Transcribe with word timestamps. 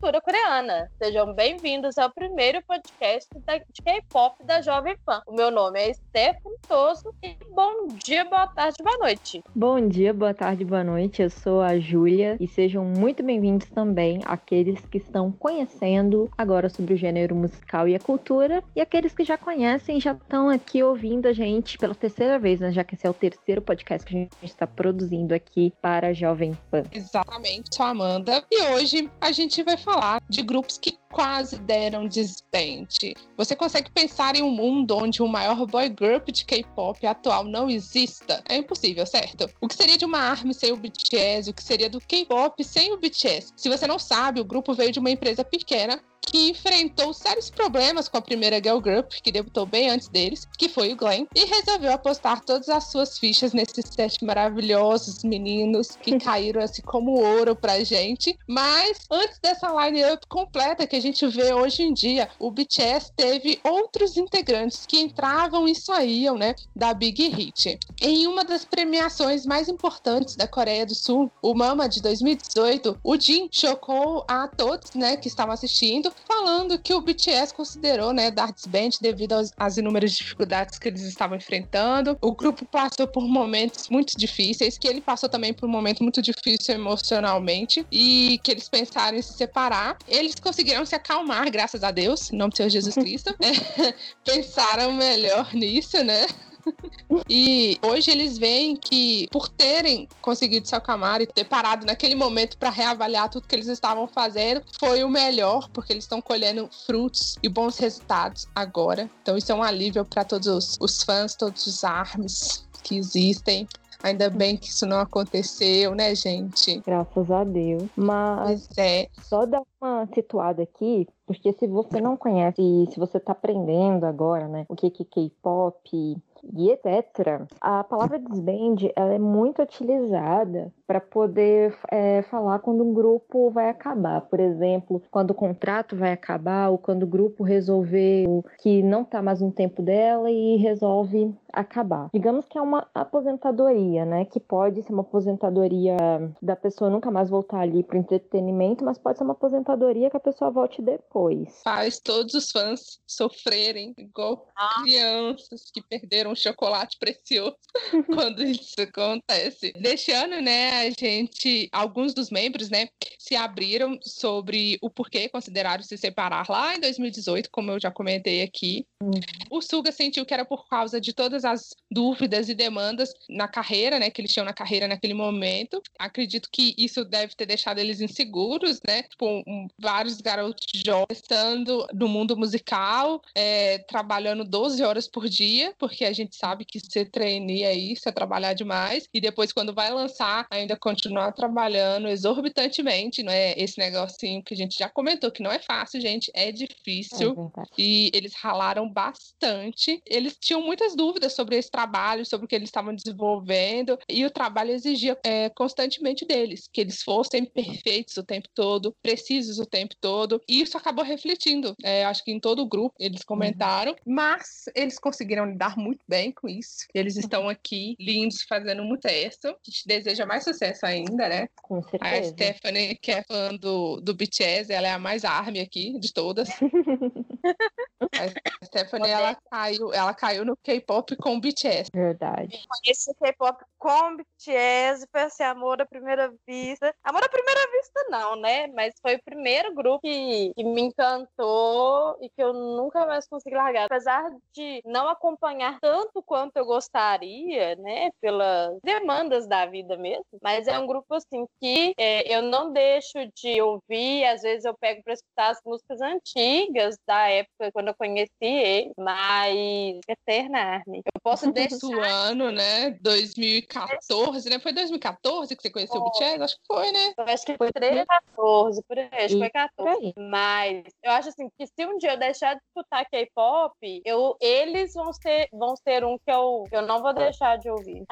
cultura 0.00 0.17
coreana. 0.38 0.90
Sejam 1.02 1.34
bem-vindos 1.34 1.98
ao 1.98 2.10
primeiro 2.10 2.62
podcast 2.62 3.28
de 3.34 3.82
K-pop 3.82 4.44
da 4.44 4.62
Jovem 4.62 4.96
Pan. 5.04 5.20
O 5.26 5.34
meu 5.34 5.50
nome 5.50 5.80
é 5.80 5.92
Stefano 5.92 6.56
Toso 6.66 7.14
e 7.22 7.36
bom 7.50 7.88
dia, 8.04 8.24
boa 8.24 8.46
tarde, 8.46 8.76
boa 8.82 8.96
noite. 8.98 9.42
Bom 9.54 9.88
dia, 9.88 10.14
boa 10.14 10.32
tarde, 10.32 10.64
boa 10.64 10.84
noite. 10.84 11.22
Eu 11.22 11.30
sou 11.30 11.60
a 11.60 11.78
Júlia 11.78 12.36
e 12.38 12.46
sejam 12.46 12.84
muito 12.84 13.22
bem-vindos 13.22 13.68
também 13.68 14.20
aqueles 14.24 14.80
que 14.86 14.98
estão 14.98 15.32
conhecendo 15.32 16.30
agora 16.38 16.68
sobre 16.68 16.94
o 16.94 16.96
gênero 16.96 17.34
musical 17.34 17.88
e 17.88 17.96
a 17.96 18.00
cultura 18.00 18.62
e 18.76 18.80
aqueles 18.80 19.14
que 19.14 19.24
já 19.24 19.36
conhecem 19.36 20.00
já 20.00 20.12
estão 20.12 20.48
aqui 20.48 20.82
ouvindo 20.82 21.26
a 21.26 21.32
gente 21.32 21.76
pela 21.78 21.94
terceira 21.94 22.38
vez, 22.38 22.60
né? 22.60 22.70
Já 22.70 22.84
que 22.84 22.94
esse 22.94 23.06
é 23.06 23.10
o 23.10 23.14
terceiro 23.14 23.60
podcast 23.60 24.06
que 24.06 24.14
a 24.14 24.20
gente 24.20 24.32
está 24.42 24.66
produzindo 24.66 25.34
aqui 25.34 25.72
para 25.82 26.08
a 26.08 26.12
Jovem 26.12 26.56
Pan. 26.70 26.84
Exatamente, 26.92 27.74
sou 27.74 27.86
a 27.86 27.90
Amanda. 27.90 28.44
E 28.50 28.62
hoje 28.68 29.10
a 29.20 29.32
gente 29.32 29.62
vai 29.62 29.76
falar 29.76 30.22
de 30.28 30.42
grupos 30.42 30.78
que 30.78 30.98
quase 31.10 31.58
deram 31.58 32.06
desbande. 32.06 33.14
Você 33.36 33.54
consegue 33.56 33.90
pensar 33.90 34.36
em 34.36 34.42
um 34.42 34.50
mundo 34.50 34.96
onde 34.96 35.22
o 35.22 35.28
maior 35.28 35.66
boy 35.66 35.88
group 35.88 36.28
de 36.28 36.44
K-pop 36.44 37.06
atual 37.06 37.44
não 37.44 37.70
exista? 37.70 38.42
É 38.48 38.56
impossível, 38.56 39.06
certo? 39.06 39.48
O 39.60 39.68
que 39.68 39.74
seria 39.74 39.96
de 39.96 40.04
uma 40.04 40.18
ARMY 40.18 40.54
sem 40.54 40.72
o 40.72 40.76
BTS? 40.76 41.50
O 41.50 41.54
que 41.54 41.62
seria 41.62 41.90
do 41.90 42.00
K-pop 42.00 42.62
sem 42.64 42.92
o 42.92 42.98
BTS? 42.98 43.52
Se 43.56 43.68
você 43.68 43.86
não 43.86 43.98
sabe, 43.98 44.40
o 44.40 44.44
grupo 44.44 44.74
veio 44.74 44.92
de 44.92 44.98
uma 44.98 45.10
empresa 45.10 45.44
pequena 45.44 46.00
que 46.30 46.50
enfrentou 46.50 47.12
sérios 47.14 47.48
problemas 47.48 48.08
com 48.08 48.18
a 48.18 48.22
primeira 48.22 48.56
girl 48.56 48.78
group, 48.78 49.12
que 49.22 49.32
debutou 49.32 49.64
bem 49.64 49.88
antes 49.88 50.08
deles, 50.08 50.46
que 50.58 50.68
foi 50.68 50.92
o 50.92 50.96
Glenn, 50.96 51.26
e 51.34 51.44
resolveu 51.46 51.92
apostar 51.92 52.44
todas 52.44 52.68
as 52.68 52.90
suas 52.90 53.18
fichas 53.18 53.52
nesses 53.52 53.86
sete 53.90 54.24
maravilhosos 54.24 55.24
meninos 55.24 55.96
que 56.02 56.18
caíram 56.20 56.62
assim 56.62 56.82
como 56.82 57.18
ouro 57.18 57.56
pra 57.56 57.82
gente. 57.82 58.38
Mas 58.46 58.98
antes 59.10 59.38
dessa 59.38 59.68
line-up 59.72 60.26
completa 60.28 60.86
que 60.86 60.97
a 60.98 61.00
gente 61.00 61.26
vê 61.28 61.54
hoje 61.54 61.82
em 61.82 61.94
dia, 61.94 62.28
o 62.38 62.50
BTS 62.50 63.12
teve 63.16 63.60
outros 63.64 64.16
integrantes 64.16 64.84
que 64.86 64.98
entravam 64.98 65.66
e 65.68 65.74
saíam, 65.74 66.36
né, 66.36 66.54
da 66.74 66.92
Big 66.92 67.28
Hit. 67.28 67.78
Em 68.00 68.26
uma 68.26 68.44
das 68.44 68.64
premiações 68.64 69.46
mais 69.46 69.68
importantes 69.68 70.36
da 70.36 70.46
Coreia 70.46 70.84
do 70.84 70.94
Sul, 70.94 71.30
o 71.40 71.54
Mama 71.54 71.88
de 71.88 72.02
2018, 72.02 72.98
o 73.02 73.18
Jin 73.18 73.48
chocou 73.50 74.24
a 74.28 74.48
todos, 74.48 74.92
né, 74.94 75.16
que 75.16 75.28
estavam 75.28 75.54
assistindo, 75.54 76.12
falando 76.26 76.78
que 76.78 76.92
o 76.92 77.00
BTS 77.00 77.54
considerou, 77.54 78.12
né, 78.12 78.30
dar 78.30 78.52
desband 78.52 78.90
devido 79.00 79.34
às 79.56 79.76
inúmeras 79.76 80.12
dificuldades 80.12 80.78
que 80.78 80.88
eles 80.88 81.02
estavam 81.02 81.36
enfrentando. 81.36 82.18
O 82.20 82.32
grupo 82.32 82.64
passou 82.66 83.06
por 83.06 83.22
momentos 83.22 83.88
muito 83.88 84.16
difíceis, 84.16 84.76
que 84.76 84.88
ele 84.88 85.00
passou 85.00 85.28
também 85.28 85.52
por 85.52 85.68
um 85.68 85.72
momento 85.72 86.02
muito 86.02 86.20
difícil 86.20 86.74
emocionalmente 86.74 87.86
e 87.90 88.40
que 88.42 88.50
eles 88.50 88.68
pensaram 88.68 89.16
em 89.16 89.22
se 89.22 89.34
separar. 89.34 89.96
Eles 90.08 90.34
conseguiram 90.34 90.84
se 90.88 90.94
acalmar, 90.94 91.50
graças 91.50 91.84
a 91.84 91.90
Deus, 91.90 92.32
em 92.32 92.36
nome 92.36 92.50
do 92.50 92.56
Senhor 92.56 92.68
Jesus 92.68 92.94
Cristo. 92.94 93.34
é, 93.40 93.94
pensaram 94.24 94.92
melhor 94.92 95.52
nisso, 95.54 96.02
né? 96.02 96.26
e 97.28 97.78
hoje 97.82 98.10
eles 98.10 98.38
veem 98.38 98.76
que, 98.76 99.28
por 99.30 99.48
terem 99.48 100.08
conseguido 100.20 100.66
se 100.66 100.74
acalmar 100.74 101.20
e 101.20 101.26
ter 101.26 101.44
parado 101.44 101.86
naquele 101.86 102.14
momento 102.14 102.56
para 102.58 102.70
reavaliar 102.70 103.28
tudo 103.28 103.46
que 103.46 103.54
eles 103.54 103.68
estavam 103.68 104.06
fazendo, 104.06 104.62
foi 104.78 105.04
o 105.04 105.08
melhor, 105.08 105.68
porque 105.70 105.92
eles 105.92 106.04
estão 106.04 106.20
colhendo 106.20 106.68
frutos 106.86 107.36
e 107.42 107.48
bons 107.48 107.78
resultados 107.78 108.46
agora. 108.54 109.08
Então, 109.22 109.36
isso 109.36 109.50
é 109.52 109.54
um 109.54 109.62
alívio 109.62 110.04
para 110.04 110.24
todos 110.24 110.46
os, 110.46 110.76
os 110.80 111.02
fãs, 111.02 111.34
todos 111.34 111.66
os 111.66 111.84
armes 111.84 112.66
que 112.82 112.96
existem. 112.96 113.66
Ainda 114.02 114.30
bem 114.30 114.56
que 114.56 114.68
isso 114.68 114.86
não 114.86 115.00
aconteceu, 115.00 115.94
né, 115.94 116.14
gente? 116.14 116.80
Graças 116.86 117.30
a 117.30 117.42
Deus. 117.42 117.84
Mas 117.96 118.68
é. 118.76 119.08
só 119.22 119.44
dar 119.44 119.62
uma 119.80 120.06
situada 120.14 120.62
aqui, 120.62 121.06
porque 121.26 121.52
se 121.52 121.66
você 121.66 122.00
não 122.00 122.16
conhece 122.16 122.62
e 122.62 122.86
se 122.92 122.98
você 122.98 123.18
está 123.18 123.32
aprendendo 123.32 124.04
agora, 124.04 124.46
né, 124.46 124.66
o 124.68 124.76
que 124.76 124.86
é 124.86 124.90
K-pop, 124.90 126.16
e 126.56 126.70
etc. 126.70 127.42
A 127.60 127.84
palavra 127.84 128.18
desband 128.18 128.90
ela 128.96 129.14
é 129.14 129.18
muito 129.18 129.62
utilizada 129.62 130.72
para 130.86 131.00
poder 131.00 131.76
é, 131.90 132.22
falar 132.22 132.58
quando 132.60 132.82
um 132.82 132.94
grupo 132.94 133.50
vai 133.50 133.68
acabar. 133.68 134.22
Por 134.22 134.40
exemplo, 134.40 135.02
quando 135.10 135.32
o 135.32 135.34
contrato 135.34 135.94
vai 135.94 136.12
acabar 136.12 136.70
ou 136.70 136.78
quando 136.78 137.02
o 137.02 137.06
grupo 137.06 137.44
resolveu 137.44 138.44
que 138.58 138.82
não 138.82 139.02
está 139.02 139.20
mais 139.20 139.40
no 139.40 139.52
tempo 139.52 139.82
dela 139.82 140.30
e 140.30 140.56
resolve 140.56 141.34
acabar. 141.52 142.08
Digamos 142.12 142.46
que 142.48 142.58
é 142.58 142.62
uma 142.62 142.86
aposentadoria, 142.94 144.04
né? 144.04 144.24
Que 144.24 144.40
pode 144.40 144.82
ser 144.82 144.92
uma 144.92 145.02
aposentadoria 145.02 145.96
da 146.40 146.56
pessoa 146.56 146.90
nunca 146.90 147.10
mais 147.10 147.28
voltar 147.28 147.60
ali 147.60 147.82
para 147.82 147.98
entretenimento, 147.98 148.84
mas 148.84 148.98
pode 148.98 149.18
ser 149.18 149.24
uma 149.24 149.32
aposentadoria 149.32 150.10
que 150.10 150.16
a 150.16 150.20
pessoa 150.20 150.50
volte 150.50 150.80
depois. 150.80 151.60
Faz 151.62 152.00
todos 152.00 152.34
os 152.34 152.50
fãs 152.50 153.00
sofrerem 153.06 153.94
igual 153.98 154.46
ah. 154.56 154.82
crianças 154.82 155.70
que 155.72 155.82
perderam 155.82 156.27
um 156.28 156.36
chocolate 156.36 156.96
precioso 156.98 157.56
quando 158.06 158.42
isso 158.42 158.74
acontece. 158.80 159.72
Deste 159.72 160.12
ano, 160.12 160.40
né, 160.40 160.86
a 160.86 160.90
gente, 160.90 161.68
alguns 161.72 162.14
dos 162.14 162.30
membros, 162.30 162.70
né, 162.70 162.88
se 163.18 163.36
abriram 163.36 163.98
sobre 164.02 164.78
o 164.80 164.90
porquê 164.90 165.28
consideraram 165.28 165.82
se 165.82 165.96
separar 165.96 166.46
lá 166.48 166.74
em 166.74 166.80
2018, 166.80 167.50
como 167.50 167.72
eu 167.72 167.80
já 167.80 167.90
comentei 167.90 168.42
aqui. 168.42 168.86
Uhum. 169.02 169.20
O 169.50 169.60
Suga 169.60 169.92
sentiu 169.92 170.24
que 170.24 170.34
era 170.34 170.44
por 170.44 170.68
causa 170.68 171.00
de 171.00 171.12
todas 171.12 171.44
as 171.44 171.74
dúvidas 171.90 172.48
e 172.48 172.54
demandas 172.54 173.12
na 173.28 173.48
carreira, 173.48 173.98
né, 173.98 174.10
que 174.10 174.20
eles 174.20 174.32
tinham 174.32 174.44
na 174.44 174.52
carreira 174.52 174.88
naquele 174.88 175.14
momento. 175.14 175.82
Acredito 175.98 176.48
que 176.50 176.74
isso 176.78 177.04
deve 177.04 177.34
ter 177.34 177.46
deixado 177.46 177.78
eles 177.78 178.00
inseguros, 178.00 178.80
né, 178.86 179.02
tipo, 179.02 179.26
um, 179.46 179.68
vários 179.78 180.20
garotos 180.20 180.66
jovens 180.74 181.18
estando 181.18 181.86
no 181.92 182.08
mundo 182.08 182.36
musical, 182.36 183.20
é, 183.34 183.78
trabalhando 183.78 184.44
12 184.44 184.82
horas 184.82 185.08
por 185.08 185.28
dia, 185.28 185.74
porque 185.78 186.04
a 186.04 186.12
gente 186.18 186.36
sabe 186.36 186.64
que 186.64 186.80
ser 186.80 187.10
trainee 187.10 187.64
é 187.64 187.74
isso, 187.74 188.08
é 188.08 188.12
trabalhar 188.12 188.52
demais, 188.52 189.04
e 189.12 189.20
depois 189.20 189.52
quando 189.52 189.74
vai 189.74 189.90
lançar, 189.92 190.46
ainda 190.50 190.76
continuar 190.76 191.32
trabalhando 191.32 192.08
exorbitantemente, 192.08 193.22
não 193.22 193.32
é 193.32 193.54
esse 193.56 193.78
negocinho 193.78 194.42
que 194.42 194.54
a 194.54 194.56
gente 194.56 194.78
já 194.78 194.88
comentou, 194.88 195.30
que 195.30 195.42
não 195.42 195.50
é 195.50 195.58
fácil, 195.58 196.00
gente, 196.00 196.30
é 196.34 196.52
difícil, 196.52 197.52
é 197.56 197.62
e 197.76 198.10
eles 198.14 198.34
ralaram 198.34 198.88
bastante, 198.88 200.00
eles 200.06 200.36
tinham 200.40 200.62
muitas 200.62 200.94
dúvidas 200.94 201.34
sobre 201.34 201.56
esse 201.56 201.70
trabalho, 201.70 202.26
sobre 202.26 202.44
o 202.44 202.48
que 202.48 202.54
eles 202.54 202.68
estavam 202.68 202.94
desenvolvendo, 202.94 203.98
e 204.08 204.24
o 204.24 204.30
trabalho 204.30 204.72
exigia 204.72 205.18
é, 205.24 205.48
constantemente 205.50 206.26
deles, 206.26 206.68
que 206.72 206.80
eles 206.80 207.02
fossem 207.02 207.44
perfeitos 207.44 208.16
o 208.16 208.24
tempo 208.24 208.48
todo, 208.54 208.94
precisos 209.02 209.58
o 209.58 209.66
tempo 209.66 209.94
todo, 210.00 210.40
e 210.48 210.60
isso 210.60 210.76
acabou 210.76 211.04
refletindo, 211.04 211.74
é, 211.82 212.04
acho 212.04 212.24
que 212.24 212.32
em 212.32 212.40
todo 212.40 212.62
o 212.62 212.68
grupo 212.68 212.94
eles 212.98 213.22
comentaram, 213.22 213.92
uhum. 213.92 214.14
mas 214.14 214.64
eles 214.74 214.98
conseguiram 214.98 215.46
lidar 215.46 215.76
muito 215.76 216.00
bem 216.08 216.32
com 216.32 216.48
isso. 216.48 216.86
Eles 216.94 217.16
estão 217.16 217.48
aqui, 217.48 217.94
lindos, 218.00 218.42
fazendo 218.42 218.82
muito 218.82 219.06
sucesso. 219.06 219.48
A 219.48 219.56
gente 219.64 219.86
deseja 219.86 220.24
mais 220.24 220.44
sucesso 220.44 220.86
ainda, 220.86 221.28
né? 221.28 221.48
Com 221.62 221.82
certeza. 221.82 222.14
A 222.14 222.22
Stephanie, 222.22 222.96
que 222.96 223.12
é 223.12 223.22
fã 223.22 223.54
do, 223.54 224.00
do 224.00 224.14
BTS, 224.14 224.72
ela 224.72 224.88
é 224.88 224.92
a 224.92 224.98
mais 224.98 225.24
arme 225.24 225.60
aqui 225.60 225.98
de 225.98 226.12
todas. 226.12 226.48
a 227.44 228.64
Stephanie, 228.64 229.10
ela 229.10 229.36
caiu, 229.50 229.92
ela 229.92 230.14
caiu 230.14 230.44
no 230.44 230.56
K-pop 230.56 231.16
com 231.16 231.36
o 231.36 231.40
BTS. 231.40 231.90
Verdade. 231.92 232.64
Conheci 232.68 233.10
o 233.10 233.14
K-pop 233.14 233.64
com 233.78 234.12
o 234.12 234.16
BTS, 234.16 235.06
foi 235.10 235.22
assim, 235.22 235.42
amor 235.44 235.80
à 235.80 235.86
primeira 235.86 236.32
vista. 236.46 236.94
Amor 237.04 237.22
à 237.22 237.28
primeira 237.28 237.60
vista 237.72 238.06
não, 238.08 238.36
né? 238.36 238.66
Mas 238.68 238.94
foi 239.00 239.16
o 239.16 239.22
primeiro 239.22 239.74
grupo 239.74 240.00
que, 240.00 240.52
que 240.54 240.64
me 240.64 240.82
encantou 240.82 242.16
e 242.20 242.28
que 242.28 242.42
eu 242.42 242.52
nunca 242.52 243.06
mais 243.06 243.26
consegui 243.28 243.56
largar. 243.56 243.86
Apesar 243.86 244.24
de 244.52 244.82
não 244.84 245.08
acompanhar 245.08 245.78
tanto 245.80 246.22
quanto 246.22 246.56
eu 246.56 246.64
gostaria, 246.64 247.76
né? 247.76 248.10
Pelas 248.20 248.78
demandas 248.82 249.46
da 249.46 249.66
vida 249.66 249.96
mesmo. 249.96 250.24
Mas 250.42 250.66
é 250.66 250.78
um 250.78 250.86
grupo, 250.86 251.14
assim, 251.14 251.46
que 251.60 251.94
é, 251.98 252.34
eu 252.34 252.42
não 252.42 252.72
deixo 252.72 253.18
de 253.34 253.60
ouvir. 253.60 254.24
Às 254.24 254.42
vezes 254.42 254.64
eu 254.64 254.74
pego 254.74 255.02
para 255.02 255.12
escutar 255.12 255.50
as 255.50 255.60
músicas 255.64 256.00
antigas 256.00 256.96
da 257.06 257.27
época 257.30 257.72
quando 257.72 257.88
eu 257.88 257.94
conheci 257.94 258.30
ele. 258.40 258.92
Mas 258.98 260.00
Eterna 260.08 260.58
Army. 260.58 260.98
Eu 260.98 261.20
posso 261.22 261.50
deixar... 261.52 261.78
Do 261.78 262.00
ano, 262.00 262.50
né? 262.50 262.90
2014, 263.00 264.50
né? 264.50 264.58
Foi 264.58 264.72
2014 264.72 265.54
que 265.54 265.62
você 265.62 265.70
conheceu 265.70 266.00
o 266.00 266.04
BTS? 266.04 266.42
Acho 266.42 266.56
que 266.56 266.66
foi, 266.66 266.92
né? 266.92 267.12
Eu 267.16 267.24
acho 267.24 267.46
que 267.46 267.56
foi 267.56 267.72
13, 267.72 268.04
14, 268.06 268.82
por 268.82 268.98
aí. 268.98 269.08
Acho 269.12 269.34
que 269.34 269.38
foi 269.38 269.50
14. 269.50 270.14
Mas 270.16 270.84
eu 271.02 271.12
acho, 271.12 271.28
assim, 271.28 271.48
que 271.58 271.66
se 271.66 271.86
um 271.86 271.98
dia 271.98 272.12
eu 272.12 272.18
deixar 272.18 272.54
de 272.54 272.60
escutar 272.66 273.04
K-pop, 273.06 274.02
eu, 274.04 274.36
eles 274.40 274.94
vão 274.94 275.12
ser, 275.12 275.48
vão 275.52 275.76
ser 275.76 276.04
um 276.04 276.18
que 276.18 276.30
eu, 276.30 276.64
que 276.68 276.76
eu 276.76 276.82
não 276.82 277.00
vou 277.00 277.12
deixar 277.12 277.56
de 277.58 277.70
ouvir. 277.70 278.04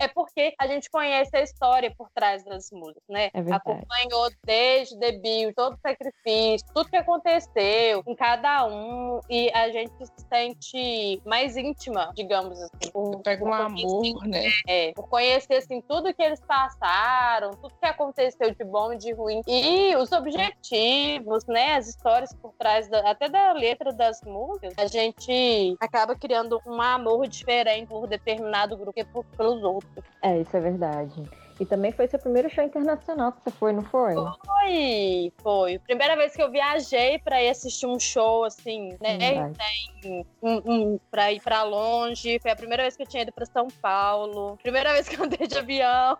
É 0.00 0.08
porque 0.08 0.54
a 0.58 0.66
gente 0.66 0.90
conhece 0.90 1.36
a 1.36 1.42
história 1.42 1.92
por 1.96 2.08
trás 2.14 2.44
das 2.44 2.70
músicas, 2.70 3.02
né? 3.08 3.30
É 3.34 3.40
Acompanhou 3.52 4.30
desde 4.44 4.94
o 4.94 4.98
debut, 4.98 5.54
todo 5.54 5.74
o 5.74 5.80
sacrifício, 5.80 6.66
tudo 6.74 6.88
que 6.88 6.96
aconteceu 6.96 8.02
em 8.06 8.14
cada 8.14 8.57
um. 8.64 9.20
e 9.28 9.50
a 9.54 9.70
gente 9.70 9.92
se 10.04 10.26
sente 10.28 11.22
mais 11.24 11.56
íntima, 11.56 12.12
digamos 12.14 12.60
assim. 12.60 12.90
Por, 12.92 13.20
Pega 13.22 13.44
um 13.44 13.52
amor, 13.52 14.26
né? 14.26 14.44
É, 14.66 14.92
por 14.92 15.08
conhecer 15.08 15.54
assim, 15.54 15.80
tudo 15.80 16.12
que 16.14 16.22
eles 16.22 16.40
passaram, 16.40 17.50
tudo 17.52 17.74
que 17.80 17.86
aconteceu 17.86 18.54
de 18.54 18.64
bom 18.64 18.92
e 18.92 18.98
de 18.98 19.12
ruim. 19.12 19.42
E 19.46 19.96
os 19.96 20.12
objetivos, 20.12 21.44
né? 21.46 21.76
As 21.76 21.88
histórias 21.88 22.32
por 22.34 22.52
trás 22.58 22.88
da, 22.88 23.10
até 23.10 23.28
da 23.28 23.52
letra 23.52 23.92
das 23.92 24.20
músicas, 24.22 24.74
a 24.78 24.86
gente 24.86 25.76
acaba 25.80 26.14
criando 26.14 26.60
um 26.66 26.80
amor 26.80 27.26
diferente 27.26 27.88
por 27.88 28.06
determinado 28.06 28.76
grupo 28.76 28.98
e 28.98 29.04
por, 29.04 29.24
pelos 29.36 29.62
outros. 29.62 30.04
É, 30.22 30.40
isso 30.40 30.56
é 30.56 30.60
verdade. 30.60 31.22
E 31.60 31.66
também 31.66 31.90
foi 31.90 32.06
seu 32.06 32.18
primeiro 32.18 32.48
show 32.48 32.62
internacional 32.62 33.32
que 33.32 33.42
você 33.42 33.50
foi, 33.50 33.72
não 33.72 33.82
foi? 33.82 34.14
Foi, 34.14 35.32
foi. 35.42 35.78
Primeira 35.80 36.16
vez 36.16 36.34
que 36.34 36.42
eu 36.42 36.50
viajei 36.50 37.18
pra 37.18 37.42
ir 37.42 37.48
assistir 37.48 37.86
um 37.86 37.98
show, 37.98 38.44
assim, 38.44 38.96
né? 39.00 39.18
Tem, 39.18 40.24
um, 40.40 40.62
um, 40.64 41.00
pra 41.10 41.32
ir 41.32 41.40
pra 41.40 41.64
longe. 41.64 42.38
Foi 42.38 42.50
a 42.50 42.56
primeira 42.56 42.84
vez 42.84 42.96
que 42.96 43.02
eu 43.02 43.06
tinha 43.06 43.24
ido 43.24 43.32
pra 43.32 43.44
São 43.44 43.66
Paulo. 43.82 44.56
Primeira 44.62 44.92
vez 44.92 45.08
que 45.08 45.16
eu 45.16 45.24
andei 45.24 45.48
de 45.48 45.58
avião. 45.58 46.16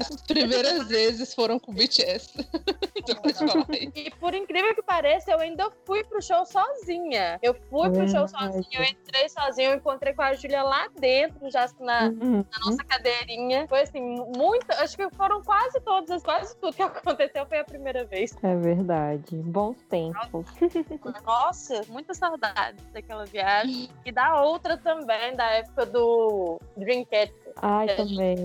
As 0.00 0.22
primeiras 0.22 0.88
vezes 0.88 1.32
foram 1.32 1.58
com 1.58 1.70
o 1.72 1.74
BTS. 1.74 2.32
e 3.94 4.10
por 4.18 4.34
incrível 4.34 4.74
que 4.74 4.82
pareça, 4.82 5.30
eu 5.30 5.38
ainda 5.38 5.70
fui 5.84 6.02
pro 6.02 6.20
show 6.20 6.44
sozinha. 6.44 7.38
Eu 7.40 7.54
fui 7.70 7.90
pro 7.90 8.08
show 8.08 8.26
sozinha, 8.26 8.66
eu 8.72 8.82
entrei 8.82 9.28
sozinha, 9.28 9.70
eu 9.70 9.76
encontrei 9.76 10.12
com 10.12 10.22
a 10.22 10.34
Júlia 10.34 10.62
lá 10.62 10.88
dentro, 10.98 11.48
já 11.50 11.68
na, 11.78 12.08
uhum. 12.08 12.44
na 12.50 12.66
nossa 12.66 12.84
cadeirinha. 12.84 13.66
Foi 13.68 13.82
assim, 13.82 14.07
muito. 14.08 14.70
Acho 14.72 14.96
que 14.96 15.08
foram 15.10 15.42
quase 15.42 15.80
todas, 15.80 16.22
quase 16.22 16.56
tudo 16.56 16.74
que 16.74 16.82
aconteceu 16.82 17.46
foi 17.46 17.58
a 17.58 17.64
primeira 17.64 18.04
vez. 18.04 18.36
É 18.42 18.56
verdade. 18.56 19.36
Bons 19.36 19.76
tempos. 19.88 20.46
Nossa, 21.24 21.82
muita 21.88 22.14
saudade 22.14 22.78
daquela 22.92 23.24
viagem. 23.24 23.88
E 24.04 24.12
da 24.12 24.42
outra 24.42 24.76
também, 24.76 25.34
da 25.36 25.44
época 25.50 25.86
do 25.86 26.60
Dreamcatcher. 26.76 27.48
Ai, 27.60 27.88
também. 27.96 28.36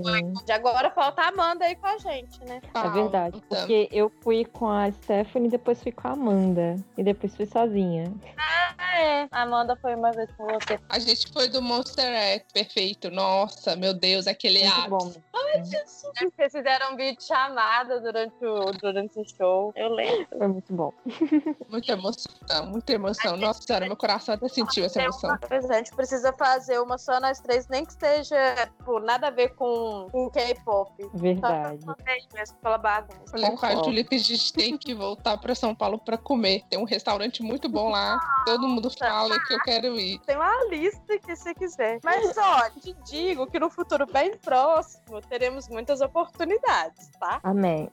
De 0.46 0.52
agora 0.52 0.90
falta 0.92 1.22
a 1.22 1.28
Amanda 1.28 1.66
aí 1.66 1.76
com 1.76 1.88
a 1.88 1.98
gente, 1.98 2.44
né? 2.46 2.62
É 2.74 2.90
verdade. 2.90 3.42
Porque 3.48 3.88
eu 3.92 4.12
fui 4.22 4.44
com 4.46 4.68
a 4.68 4.92
Stephanie, 4.92 5.50
depois 5.50 5.82
fui 5.82 5.92
com 5.92 6.08
a 6.08 6.12
Amanda. 6.12 6.76
E 6.98 7.04
depois 7.04 7.36
fui 7.36 7.46
sozinha. 7.46 8.12
Ah, 8.38 8.63
é. 8.78 9.28
A 9.32 9.42
Amanda 9.42 9.76
foi 9.76 9.96
uma 9.96 10.12
vez 10.12 10.30
com 10.38 10.46
você. 10.46 10.80
A 10.90 11.00
gente 11.00 11.32
foi 11.32 11.48
do 11.48 11.62
Monster 11.62 12.06
X, 12.06 12.46
perfeito. 12.54 13.10
Nossa, 13.10 13.76
meu 13.76 13.94
Deus, 13.94 14.28
aquele 14.28 14.64
Muito 14.64 14.90
bom. 14.90 15.14
Ai, 15.34 15.64
Jesus. 15.64 16.04
Vocês 16.36 16.52
fizeram 16.52 16.94
um 16.94 16.96
vídeo 16.96 17.22
chamada 17.22 18.00
durante 18.00 18.46
o, 18.46 18.72
durante 18.74 19.20
o 19.20 19.26
show. 19.28 19.74
Eu 19.76 19.90
lembro. 19.90 20.28
Foi 20.38 20.48
muito 20.48 20.74
bom. 20.74 20.94
Muita 21.70 21.94
emoção, 21.94 22.66
muita 22.68 22.94
emoção. 22.94 23.38
Nossa 23.38 23.62
senhora, 23.62 23.86
meu 23.86 23.96
coração 23.96 24.36
até 24.36 24.48
sentiu 24.48 24.86
essa 24.86 25.02
emoção. 25.02 25.38
Pois 25.48 25.70
a 25.70 25.78
gente 25.78 25.96
precisa 25.96 26.32
fazer 26.34 26.80
uma 26.80 26.98
só 26.98 27.20
nós 27.20 27.40
três, 27.40 27.68
nem 27.68 27.84
que 27.84 27.92
esteja 27.92 28.38
por 28.86 29.02
nada 29.02 29.28
a 29.28 29.32
ver 29.32 29.56
com, 29.56 30.08
com 30.12 30.30
K-pop. 30.30 30.92
Verdade. 31.14 31.84
Só 31.84 31.96
mesmo 32.06 32.58
pela 32.62 32.78
bagunça. 32.78 33.32
Falei 33.32 33.52
com 33.52 33.66
a 33.66 33.76
Julia 33.76 34.04
que 34.04 34.16
a 34.16 34.20
gente 34.20 34.54
tem 34.54 34.78
que 34.78 34.94
voltar 34.94 35.38
para 35.38 35.56
São 35.56 35.74
Paulo 35.74 35.98
para 35.98 36.18
comer. 36.18 36.64
Tem 36.70 36.80
um 36.80 36.86
restaurante 36.86 37.42
muito 37.42 37.68
bom 37.68 37.90
lá. 37.90 38.20
Todo 38.46 38.63
mundo 38.68 38.90
fala 38.98 39.40
que 39.46 39.54
eu 39.54 39.60
quero 39.60 40.00
ir. 40.00 40.20
Tem 40.20 40.36
uma 40.36 40.66
lista 40.70 41.18
que 41.20 41.36
você 41.36 41.54
quiser. 41.54 42.00
Mas 42.04 42.38
olha, 42.38 42.72
te 42.82 42.96
digo 43.06 43.48
que 43.48 43.60
no 43.60 43.70
futuro 43.70 44.06
bem 44.06 44.38
próximo 44.38 45.22
teremos 45.30 45.68
muitas 45.70 46.02
oportunidades, 46.02 47.10
tá? 47.20 47.40
Amém. 47.44 47.90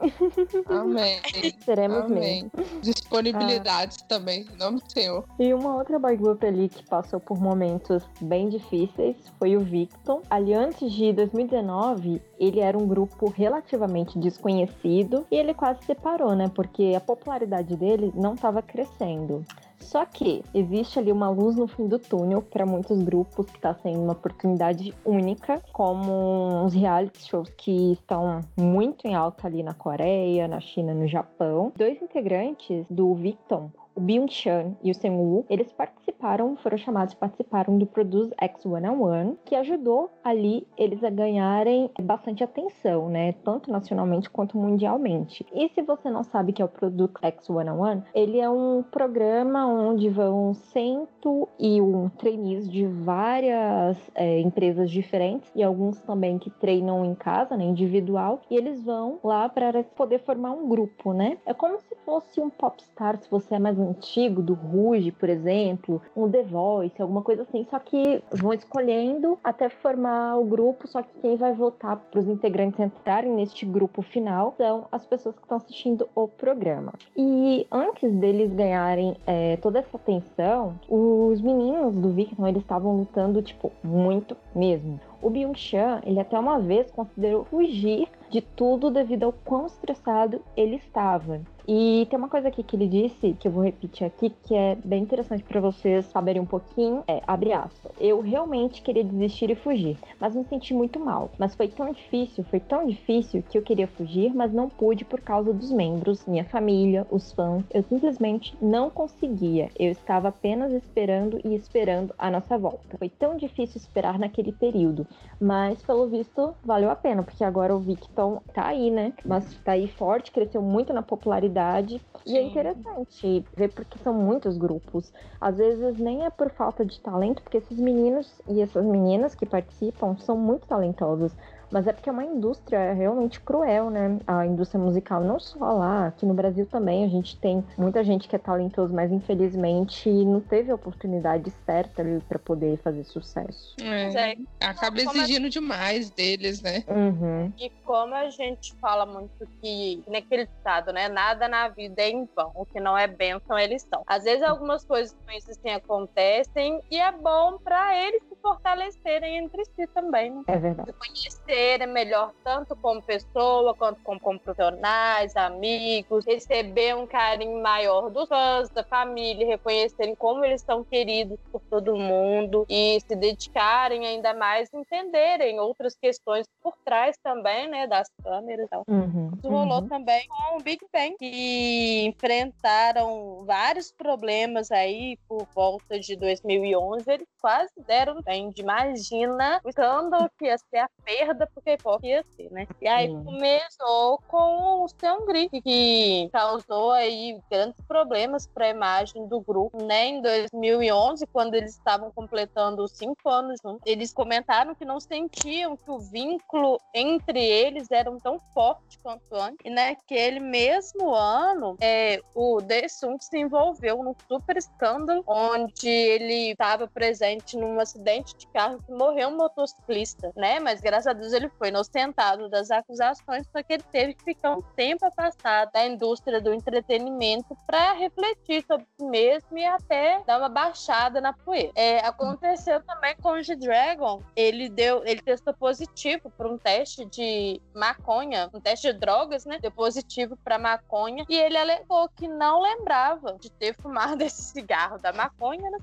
Amém. 0.66 1.20
Teremos 1.64 2.04
Amém. 2.04 2.50
mesmo. 2.52 2.80
Disponibilidades 2.80 3.98
ah. 4.02 4.06
também, 4.08 4.46
em 4.52 4.56
nome 4.56 4.80
do 4.80 4.92
Senhor. 4.92 5.24
E 5.38 5.52
uma 5.52 5.76
outra 5.76 5.98
boy 5.98 6.16
group 6.16 6.42
ali 6.44 6.68
que 6.68 6.84
passou 6.84 7.20
por 7.20 7.38
momentos 7.38 8.02
bem 8.20 8.48
difíceis 8.48 9.16
foi 9.38 9.56
o 9.56 9.60
Victon. 9.60 10.22
Ali 10.28 10.54
antes 10.54 10.92
de 10.92 11.12
2019, 11.12 12.22
ele 12.38 12.60
era 12.60 12.76
um 12.76 12.86
grupo 12.86 13.28
relativamente 13.30 14.18
desconhecido 14.18 15.26
e 15.30 15.36
ele 15.36 15.54
quase 15.54 15.84
separou, 15.84 16.34
né? 16.34 16.50
Porque 16.54 16.94
a 16.96 17.00
popularidade 17.00 17.76
dele 17.76 18.12
não 18.14 18.34
estava 18.34 18.62
crescendo. 18.62 19.44
Só 19.80 20.04
que 20.04 20.42
existe 20.54 20.98
ali 20.98 21.10
uma 21.10 21.28
luz 21.28 21.56
no 21.56 21.66
fim 21.66 21.88
do 21.88 21.98
túnel 21.98 22.42
para 22.42 22.64
muitos 22.64 23.02
grupos 23.02 23.46
que 23.46 23.56
está 23.56 23.74
sendo 23.74 24.00
uma 24.00 24.12
oportunidade 24.12 24.94
única, 25.04 25.62
como 25.72 26.64
os 26.64 26.74
reality 26.74 27.26
shows 27.26 27.50
que 27.50 27.92
estão 27.92 28.40
muito 28.56 29.06
em 29.06 29.14
alta 29.14 29.46
ali 29.46 29.62
na 29.62 29.74
Coreia, 29.74 30.46
na 30.46 30.60
China, 30.60 30.94
no 30.94 31.08
Japão. 31.08 31.72
Dois 31.76 32.00
integrantes 32.00 32.86
do 32.88 33.14
Victon 33.14 33.70
o 33.94 34.00
Byung-chan 34.00 34.76
e 34.82 34.90
o 34.90 34.94
Seung-woo, 34.94 35.44
eles 35.48 35.72
participaram, 36.20 36.56
foram 36.56 36.76
chamados, 36.76 37.14
participaram 37.14 37.78
do 37.78 37.86
Produce 37.86 38.32
X 38.38 38.66
One 38.66 38.88
on 38.88 39.00
One, 39.00 39.38
que 39.44 39.56
ajudou 39.56 40.10
ali 40.22 40.66
eles 40.76 41.02
a 41.02 41.10
ganharem 41.10 41.90
bastante 42.00 42.44
atenção, 42.44 43.08
né, 43.08 43.32
tanto 43.44 43.70
nacionalmente 43.70 44.28
quanto 44.28 44.56
mundialmente. 44.56 45.46
E 45.52 45.68
se 45.70 45.82
você 45.82 46.10
não 46.10 46.22
sabe 46.22 46.52
que 46.52 46.60
é 46.60 46.64
o 46.64 46.68
Produce 46.68 47.14
X 47.22 47.48
One 47.48 47.70
on 47.70 47.80
One, 47.80 48.02
ele 48.14 48.38
é 48.38 48.48
um 48.48 48.82
programa 48.82 49.66
onde 49.66 50.08
vão 50.10 50.52
101 50.52 52.08
trainees 52.10 52.70
de 52.70 52.86
várias 52.86 53.98
é, 54.14 54.40
empresas 54.40 54.90
diferentes 54.90 55.50
e 55.54 55.62
alguns 55.62 56.00
também 56.02 56.38
que 56.38 56.50
treinam 56.50 57.04
em 57.04 57.14
casa, 57.14 57.56
né, 57.56 57.64
individual, 57.64 58.40
e 58.50 58.56
eles 58.56 58.82
vão 58.82 59.18
lá 59.24 59.48
para 59.48 59.82
poder 59.82 60.20
formar 60.20 60.50
um 60.52 60.68
grupo, 60.68 61.12
né? 61.12 61.38
É 61.46 61.54
como 61.54 61.78
se 61.80 61.94
fosse 62.04 62.40
um 62.40 62.50
popstar, 62.50 63.16
se 63.16 63.30
você 63.30 63.54
é 63.54 63.58
mais 63.58 63.78
antigo, 63.78 64.42
do 64.42 64.54
Ruge, 64.54 65.12
por 65.12 65.28
exemplo, 65.28 66.02
um 66.16 66.30
The 66.30 66.42
Voice, 66.42 67.00
alguma 67.00 67.22
coisa 67.22 67.42
assim, 67.42 67.66
só 67.70 67.78
que 67.78 68.22
vão 68.30 68.52
escolhendo 68.52 69.38
até 69.42 69.68
formar 69.68 70.36
o 70.36 70.44
grupo, 70.44 70.86
só 70.86 71.02
que 71.02 71.10
quem 71.20 71.36
vai 71.36 71.52
votar 71.52 71.96
para 71.96 72.20
os 72.20 72.28
integrantes 72.28 72.80
entrarem 72.80 73.32
neste 73.32 73.64
grupo 73.64 74.02
final 74.02 74.54
são 74.56 74.86
as 74.90 75.06
pessoas 75.06 75.36
que 75.36 75.42
estão 75.42 75.56
assistindo 75.56 76.08
o 76.14 76.28
programa. 76.28 76.92
E 77.16 77.66
antes 77.70 78.12
deles 78.12 78.52
ganharem 78.52 79.16
é, 79.26 79.56
toda 79.56 79.78
essa 79.78 79.96
atenção, 79.96 80.78
os 80.88 81.40
meninos 81.40 81.94
do 81.94 82.10
Victor, 82.10 82.48
eles 82.48 82.62
estavam 82.62 82.96
lutando, 82.96 83.42
tipo, 83.42 83.72
muito 83.82 84.36
mesmo. 84.54 85.00
O 85.22 85.28
Byung-chan, 85.28 86.00
ele 86.04 86.18
até 86.18 86.38
uma 86.38 86.58
vez 86.58 86.90
considerou 86.90 87.44
fugir 87.44 88.08
de 88.30 88.40
tudo 88.40 88.90
devido 88.90 89.24
ao 89.24 89.32
quão 89.32 89.66
estressado 89.66 90.40
ele 90.56 90.76
estava. 90.76 91.40
E 91.72 92.04
tem 92.10 92.18
uma 92.18 92.28
coisa 92.28 92.48
aqui 92.48 92.64
que 92.64 92.74
ele 92.74 92.88
disse, 92.88 93.36
que 93.38 93.46
eu 93.46 93.52
vou 93.52 93.62
repetir 93.62 94.04
aqui, 94.04 94.28
que 94.42 94.56
é 94.56 94.76
bem 94.84 95.04
interessante 95.04 95.44
para 95.44 95.60
vocês 95.60 96.04
saberem 96.06 96.42
um 96.42 96.46
pouquinho. 96.46 97.04
É, 97.06 97.22
abre 97.24 97.52
aspas. 97.52 97.92
Eu 98.00 98.20
realmente 98.20 98.82
queria 98.82 99.04
desistir 99.04 99.50
e 99.50 99.54
fugir, 99.54 99.96
mas 100.18 100.34
me 100.34 100.42
senti 100.46 100.74
muito 100.74 100.98
mal. 100.98 101.30
Mas 101.38 101.54
foi 101.54 101.68
tão 101.68 101.92
difícil, 101.92 102.42
foi 102.42 102.58
tão 102.58 102.84
difícil 102.88 103.44
que 103.48 103.56
eu 103.56 103.62
queria 103.62 103.86
fugir, 103.86 104.34
mas 104.34 104.52
não 104.52 104.68
pude 104.68 105.04
por 105.04 105.20
causa 105.20 105.52
dos 105.52 105.70
membros, 105.70 106.26
minha 106.26 106.44
família, 106.44 107.06
os 107.08 107.30
fãs. 107.30 107.62
Eu 107.72 107.84
simplesmente 107.84 108.52
não 108.60 108.90
conseguia. 108.90 109.68
Eu 109.78 109.92
estava 109.92 110.26
apenas 110.26 110.72
esperando 110.72 111.40
e 111.44 111.54
esperando 111.54 112.12
a 112.18 112.32
nossa 112.32 112.58
volta. 112.58 112.98
Foi 112.98 113.08
tão 113.08 113.36
difícil 113.36 113.76
esperar 113.76 114.18
naquele 114.18 114.50
período, 114.50 115.06
mas 115.40 115.80
pelo 115.82 116.08
visto 116.08 116.52
valeu 116.64 116.90
a 116.90 116.96
pena, 116.96 117.22
porque 117.22 117.44
agora 117.44 117.76
o 117.76 117.78
Victon 117.78 118.42
tá 118.52 118.66
aí, 118.66 118.90
né? 118.90 119.12
Mas 119.24 119.54
tá 119.62 119.70
aí 119.70 119.86
forte, 119.86 120.32
cresceu 120.32 120.60
muito 120.60 120.92
na 120.92 121.00
popularidade 121.00 121.59
Sim. 121.60 122.00
E 122.26 122.36
é 122.36 122.42
interessante 122.42 123.48
ver 123.56 123.68
porque 123.74 123.98
são 123.98 124.14
muitos 124.14 124.56
grupos. 124.58 125.12
Às 125.40 125.56
vezes 125.58 125.98
nem 125.98 126.24
é 126.24 126.30
por 126.30 126.50
falta 126.50 126.84
de 126.84 127.00
talento, 127.00 127.42
porque 127.42 127.56
esses 127.58 127.78
meninos 127.80 128.40
e 128.46 128.60
essas 128.60 128.84
meninas 128.84 129.34
que 129.34 129.46
participam 129.46 130.16
são 130.18 130.36
muito 130.36 130.66
talentosos 130.66 131.34
mas 131.70 131.86
é 131.86 131.92
porque 131.92 132.08
é 132.08 132.12
uma 132.12 132.24
indústria 132.24 132.92
realmente 132.92 133.40
cruel, 133.40 133.90
né? 133.90 134.18
A 134.26 134.46
indústria 134.46 134.80
musical, 134.80 135.22
não 135.22 135.38
só 135.38 135.72
lá, 135.72 136.08
aqui 136.08 136.26
no 136.26 136.34
Brasil 136.34 136.66
também, 136.66 137.04
a 137.04 137.08
gente 137.08 137.36
tem 137.36 137.64
muita 137.76 138.02
gente 138.02 138.28
que 138.28 138.36
é 138.36 138.38
talentoso, 138.38 138.92
mas 138.92 139.10
infelizmente 139.12 140.10
não 140.10 140.40
teve 140.40 140.70
a 140.70 140.74
oportunidade 140.74 141.52
certa 141.64 142.02
ali 142.02 142.20
para 142.28 142.38
poder 142.38 142.78
fazer 142.78 143.04
sucesso. 143.04 143.76
É, 143.80 144.36
acaba 144.60 145.00
exigindo 145.00 145.48
demais 145.48 146.10
deles, 146.10 146.60
né? 146.60 146.84
Uhum. 146.88 147.52
E 147.58 147.70
como 147.84 148.14
a 148.14 148.28
gente 148.30 148.74
fala 148.76 149.06
muito 149.06 149.46
que, 149.60 150.02
naquele 150.06 150.42
estado, 150.42 150.92
né? 150.92 151.08
Nada 151.08 151.48
na 151.48 151.68
vida 151.68 152.02
é 152.02 152.10
em 152.10 152.28
vão, 152.34 152.50
o 152.54 152.64
que 152.64 152.80
não 152.80 152.96
é 152.96 153.06
bênção, 153.06 153.58
eles 153.58 153.82
são. 153.82 154.02
Às 154.06 154.24
vezes 154.24 154.42
algumas 154.42 154.84
coisas 154.84 155.16
ruins 155.26 155.48
assim 155.48 155.70
acontecem 155.70 156.80
e 156.90 156.98
é 156.98 157.12
bom 157.12 157.58
para 157.58 157.96
eles 157.96 158.22
fortalecerem 158.40 159.38
entre 159.38 159.64
si 159.64 159.86
também. 159.88 160.30
Né? 160.30 160.42
É 160.46 160.58
verdade. 160.58 160.90
Se 160.90 160.98
conhecerem 160.98 161.86
melhor, 161.86 162.32
tanto 162.42 162.74
como 162.76 163.02
pessoa, 163.02 163.74
quanto 163.74 164.00
como, 164.02 164.20
como 164.20 164.38
profissionais, 164.38 165.36
amigos, 165.36 166.24
receber 166.26 166.96
um 166.96 167.06
carinho 167.06 167.62
maior 167.62 168.10
dos 168.10 168.28
fãs, 168.28 168.70
da 168.70 168.84
família, 168.84 169.46
reconhecerem 169.46 170.14
como 170.14 170.44
eles 170.44 170.62
são 170.62 170.84
queridos 170.84 171.38
por 171.50 171.60
todo 171.68 171.96
mundo 171.96 172.64
e 172.68 172.98
se 173.00 173.16
dedicarem 173.16 174.06
ainda 174.06 174.32
mais, 174.32 174.68
entenderem 174.72 175.58
outras 175.58 175.94
questões 175.94 176.46
por 176.62 176.74
trás 176.84 177.16
também, 177.22 177.68
né, 177.68 177.86
das 177.86 178.08
câmeras. 178.22 178.68
Uhum, 178.86 179.32
Isso 179.36 179.48
rolou 179.48 179.80
uhum. 179.80 179.88
também 179.88 180.26
com 180.28 180.56
o 180.56 180.62
Big 180.62 180.84
Bang, 180.92 181.16
que 181.18 182.04
enfrentaram 182.06 183.44
vários 183.44 183.92
problemas 183.92 184.70
aí 184.70 185.18
por 185.28 185.46
volta 185.54 185.98
de 185.98 186.16
2011. 186.16 187.10
Eles 187.10 187.28
quase 187.40 187.72
deram 187.86 188.22
bem. 188.30 188.52
Imagina 188.56 189.60
o 189.64 189.68
escândalo 189.68 190.30
que 190.38 190.44
ia 190.44 190.56
ser 190.56 190.78
a 190.78 190.88
perda 191.04 191.48
pro 191.48 191.62
K-pop 191.62 192.06
ia 192.06 192.22
ser, 192.36 192.48
né? 192.52 192.66
E 192.80 192.86
aí 192.86 193.08
Sim. 193.08 193.24
começou 193.24 194.18
com 194.28 194.84
o 194.84 194.88
Seungri, 194.88 195.48
que 195.48 196.28
causou 196.32 196.92
aí 196.92 197.40
grandes 197.50 197.80
problemas 197.88 198.46
para 198.46 198.66
a 198.66 198.70
imagem 198.70 199.26
do 199.26 199.40
grupo, 199.40 199.82
né? 199.84 200.06
Em 200.06 200.22
2011, 200.22 201.26
quando 201.32 201.54
eles 201.54 201.72
estavam 201.72 202.12
completando 202.12 202.86
cinco 202.86 203.28
anos 203.28 203.58
juntos, 203.64 203.82
eles 203.84 204.12
comentaram 204.12 204.74
que 204.76 204.84
não 204.84 205.00
sentiam 205.00 205.76
que 205.76 205.90
o 205.90 205.98
vínculo 205.98 206.80
entre 206.94 207.44
eles 207.44 207.90
era 207.90 208.10
tão 208.20 208.38
forte 208.54 208.98
quanto 209.02 209.34
antes. 209.34 209.58
E 209.64 209.70
naquele 209.70 210.38
mesmo 210.38 211.14
ano, 211.14 211.76
é, 211.80 212.20
o 212.34 212.60
Daesung 212.60 213.18
se 213.20 213.38
envolveu 213.38 214.02
num 214.04 214.14
super 214.28 214.56
escândalo, 214.56 215.24
onde 215.26 215.88
ele 215.88 216.52
estava 216.52 216.86
presente 216.86 217.56
num 217.56 217.80
acidente 218.20 218.36
de 218.36 218.46
carro 218.48 218.78
que 218.82 218.92
morreu 218.92 219.28
um 219.28 219.36
motociclista, 219.36 220.32
né? 220.36 220.60
Mas 220.60 220.80
graças 220.80 221.06
a 221.06 221.12
Deus 221.12 221.32
ele 221.32 221.48
foi 221.58 221.68
inocentado 221.68 222.48
das 222.48 222.70
acusações, 222.70 223.46
só 223.50 223.62
que 223.62 223.74
ele 223.74 223.82
teve 223.90 224.14
que 224.14 224.24
ficar 224.24 224.56
um 224.56 224.62
tempo 224.76 225.04
afastado 225.06 225.72
da 225.72 225.86
indústria 225.86 226.40
do 226.40 226.52
entretenimento 226.52 227.56
para 227.66 227.92
refletir 227.94 228.64
sobre 228.66 228.86
si 228.98 229.04
mesmo 229.04 229.58
e 229.58 229.64
até 229.64 230.22
dar 230.26 230.38
uma 230.38 230.48
baixada 230.48 231.20
na 231.20 231.32
poeira. 231.32 231.72
É, 231.74 231.98
aconteceu 232.00 232.82
também 232.82 233.16
com 233.16 233.30
o 233.30 233.42
G-Dragon, 233.42 234.22
ele 234.36 234.68
deu, 234.68 235.02
ele 235.04 235.20
testou 235.20 235.54
positivo 235.54 236.30
para 236.30 236.48
um 236.48 236.58
teste 236.58 237.04
de 237.04 237.60
maconha, 237.74 238.50
um 238.52 238.60
teste 238.60 238.92
de 238.92 238.98
drogas, 238.98 239.44
né? 239.44 239.58
Deu 239.60 239.70
positivo 239.70 240.36
para 240.36 240.58
maconha 240.58 241.24
e 241.28 241.36
ele 241.36 241.56
alegou 241.56 242.08
que 242.10 242.28
não 242.28 242.60
lembrava 242.60 243.36
de 243.40 243.50
ter 243.50 243.74
fumado 243.74 244.22
esse 244.24 244.42
cigarro 244.42 244.98
da 244.98 245.12
maconha, 245.12 245.70
né? 245.70 245.78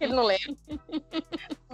Ele 0.00 0.12
não 0.12 0.24
lembra. 0.24 0.56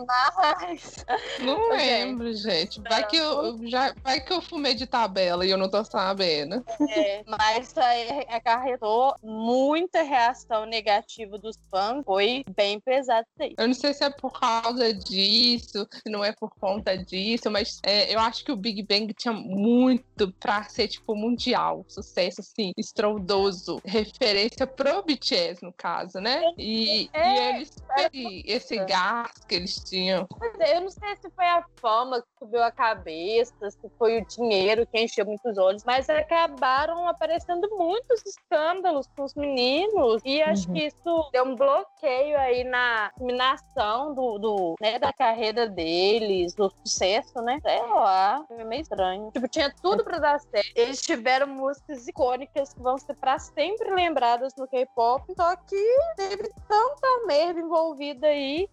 Mas 0.09 1.05
Não 1.41 1.71
lembro, 1.71 2.33
gente. 2.33 2.81
Vai 2.81 3.07
que, 3.07 3.17
eu, 3.17 3.59
já, 3.69 3.95
vai 4.03 4.21
que 4.21 4.33
eu 4.33 4.41
fumei 4.41 4.75
de 4.75 4.87
tabela 4.87 5.45
e 5.45 5.51
eu 5.51 5.59
não 5.59 5.69
tô 5.69 5.85
sabendo. 5.85 6.65
É, 6.89 7.23
mas 7.27 7.69
isso 7.69 7.81
aí 7.81 8.27
acarretou 8.29 9.15
muita 9.23 10.03
reação 10.03 10.65
negativa 10.65 11.39
dos 11.39 11.59
fãs. 11.71 12.03
Foi 12.05 12.43
bem 12.57 12.81
pesado 12.81 13.27
isso. 13.41 13.55
Eu 13.59 13.67
não 13.67 13.75
sei 13.75 13.93
se 13.93 14.03
é 14.05 14.11
por 14.11 14.33
causa 14.33 14.95
disso, 14.95 15.87
se 15.93 16.11
não 16.11 16.25
é 16.25 16.33
por 16.33 16.51
conta 16.59 16.97
disso, 16.97 17.51
mas 17.51 17.79
é, 17.85 18.13
eu 18.15 18.19
acho 18.21 18.45
que 18.45 18.53
o 18.53 18.57
Big 18.57 18.83
Bang 18.83 19.13
tinha 19.13 19.35
muito 19.35 20.33
pra 20.41 20.65
ser, 20.65 20.89
tipo, 20.89 21.15
mundial. 21.15 21.85
Sucesso, 21.89 22.41
assim, 22.41 22.73
estrondoso. 22.77 23.81
Referência 23.85 24.67
pro 24.67 25.03
BTS, 25.03 25.63
no 25.63 25.73
caso, 25.73 26.19
né? 26.19 26.43
E, 26.57 27.11
É, 27.13 27.29
e 27.29 27.57
eles, 27.57 27.77
esse, 27.99 28.43
esse 28.47 28.77
gás 28.85 29.33
que 29.47 29.55
eles 29.55 29.77
tinham. 29.85 29.98
Pois 30.39 30.55
é, 30.61 30.77
eu 30.77 30.81
não 30.83 30.91
sei 30.91 31.17
se 31.17 31.31
foi 31.31 31.45
a 31.45 31.65
fama 31.81 32.21
que 32.23 32.29
subiu 32.39 32.63
a 32.63 32.71
cabeça, 32.71 33.71
se 33.71 33.89
foi 33.99 34.21
o 34.21 34.27
dinheiro 34.27 34.87
que 34.87 35.01
encheu 35.01 35.25
muitos 35.27 35.59
olhos, 35.59 35.83
mas 35.85 36.09
acabaram 36.09 37.09
aparecendo 37.09 37.69
muitos 37.77 38.23
escândalos 38.25 39.07
com 39.17 39.25
os 39.25 39.35
meninos 39.35 40.23
e 40.25 40.43
acho 40.43 40.69
Uhum. 40.69 40.75
que 40.75 40.87
isso 40.87 41.31
deu 41.33 41.45
um 41.45 41.55
bloqueio 41.55 42.39
aí 42.39 42.65
na 42.65 43.11
eliminação 43.21 44.15
do, 44.15 44.39
do, 44.39 44.75
né, 44.81 44.99
da 44.99 45.13
carreira 45.13 45.69
deles, 45.69 46.55
do 46.55 46.71
sucesso, 46.71 47.41
né? 47.43 47.59
Sei 47.63 47.81
lá, 47.81 48.45
foi 48.47 48.65
meio 48.65 48.83
estranho. 48.83 49.31
Tipo, 49.33 49.49
tinha 49.49 49.73
tudo 49.83 50.05
pra 50.05 50.19
dar 50.19 50.41
certo. 50.41 50.71
Eles 50.75 51.01
tiveram 51.03 51.47
músicas 51.47 52.07
icônicas 52.07 52.73
que 52.73 52.81
vão 52.83 52.99
ser 52.99 53.15
pra 53.17 53.39
sempre 53.39 53.91
lembradas 53.95 54.53
no 54.57 54.67
K-pop, 54.69 55.25
só 55.37 55.57
que 55.57 55.97
teve 56.17 56.51
tanta 56.69 57.27
merda 57.27 57.61
envolvida 57.61 58.27
aí 58.27 58.69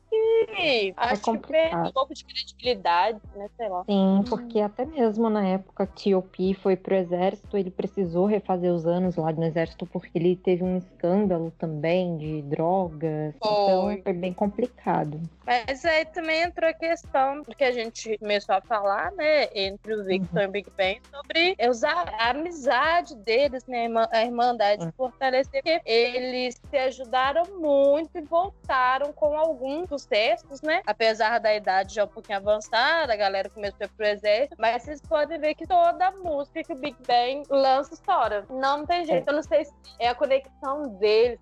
que 0.56 0.94
acho 0.98 1.22
que 1.22 1.32
complicado. 1.32 1.88
um 1.90 1.92
pouco 1.92 2.14
de 2.14 2.24
credibilidade, 2.26 3.20
né? 3.36 3.48
Sei 3.58 3.70
lá. 3.70 3.84
Sim, 3.86 4.24
porque 4.30 4.60
até 4.60 4.86
mesmo 4.86 5.30
na 5.30 5.46
época 5.46 5.86
que 5.88 6.06
T.O.P. 6.06 6.54
foi 6.56 6.76
pro 6.76 6.96
exército, 6.96 7.58
ele 7.58 7.72
precisou 7.72 8.26
refazer 8.26 8.72
os 8.72 8.86
anos 8.86 9.16
lá 9.16 9.32
no 9.32 9.44
exército 9.44 9.86
porque 9.88 10.12
ele 10.18 10.36
teve 10.36 10.64
um 10.64 10.78
escândalo 10.78 11.52
também 11.58 12.18
de 12.18 12.42
drogas. 12.44 13.34
Então 13.38 13.84
Foi. 13.84 14.02
foi 14.02 14.14
bem 14.14 14.34
complicado. 14.34 15.20
Mas 15.46 15.86
aí 15.86 16.06
também 16.06 16.42
entrou 16.42 16.70
a 16.70 16.74
questão 16.74 17.42
do 17.44 17.56
que 17.56 17.64
a 17.64 17.72
gente 17.72 18.18
começou 18.18 18.56
a 18.56 18.62
falar, 18.62 19.12
né, 19.12 19.48
entre 19.54 19.94
o 19.94 20.04
Victor 20.04 20.42
e 20.44 20.46
o 20.48 20.52
Big 20.52 20.70
Bang, 20.76 21.00
sobre 21.12 21.56
usar 21.70 22.08
a 22.20 22.30
amizade 22.32 23.16
deles, 23.18 23.64
né, 23.68 23.88
a 24.12 24.24
irmandade, 24.24 24.84
Uhum. 24.86 24.92
fortalecer, 24.98 25.62
porque 25.64 25.82
eles 25.86 26.60
se 26.70 26.78
ajudaram 26.78 27.44
muito 27.60 28.18
e 28.18 28.22
voltaram 28.22 29.14
com 29.14 29.38
alguns 29.38 29.92
sucessos, 30.06 30.62
né, 30.62 30.82
apesar 30.86 31.40
da 31.40 31.54
idade 31.54 31.96
já 31.96 32.06
um 32.06 32.08
pouquinho 32.08 32.38
avançada, 32.38 33.14
a 33.14 33.16
galera 33.16 33.50
começou 33.50 33.78
a 33.82 33.86
ir 33.86 33.90
pro 33.90 34.06
exército, 34.06 34.56
mas 34.60 34.84
vocês 34.84 35.02
podem 35.02 35.40
ver 35.40 35.56
que 35.56 35.66
toda 35.68 36.12
música 36.12 36.64
que 36.64 36.74
o 36.74 36.76
Big 36.76 36.96
Bang 37.08 37.44
lança 37.50 37.94
estoura. 37.94 38.46
Não 38.50 38.86
tem 38.86 39.06
jeito, 39.06 39.28
eu 39.28 39.34
não 39.34 39.44
sei 39.44 39.66
se 39.66 39.74
é 40.00 40.08
a 40.10 40.16
conexão 40.16 40.84
deles, 41.00 41.40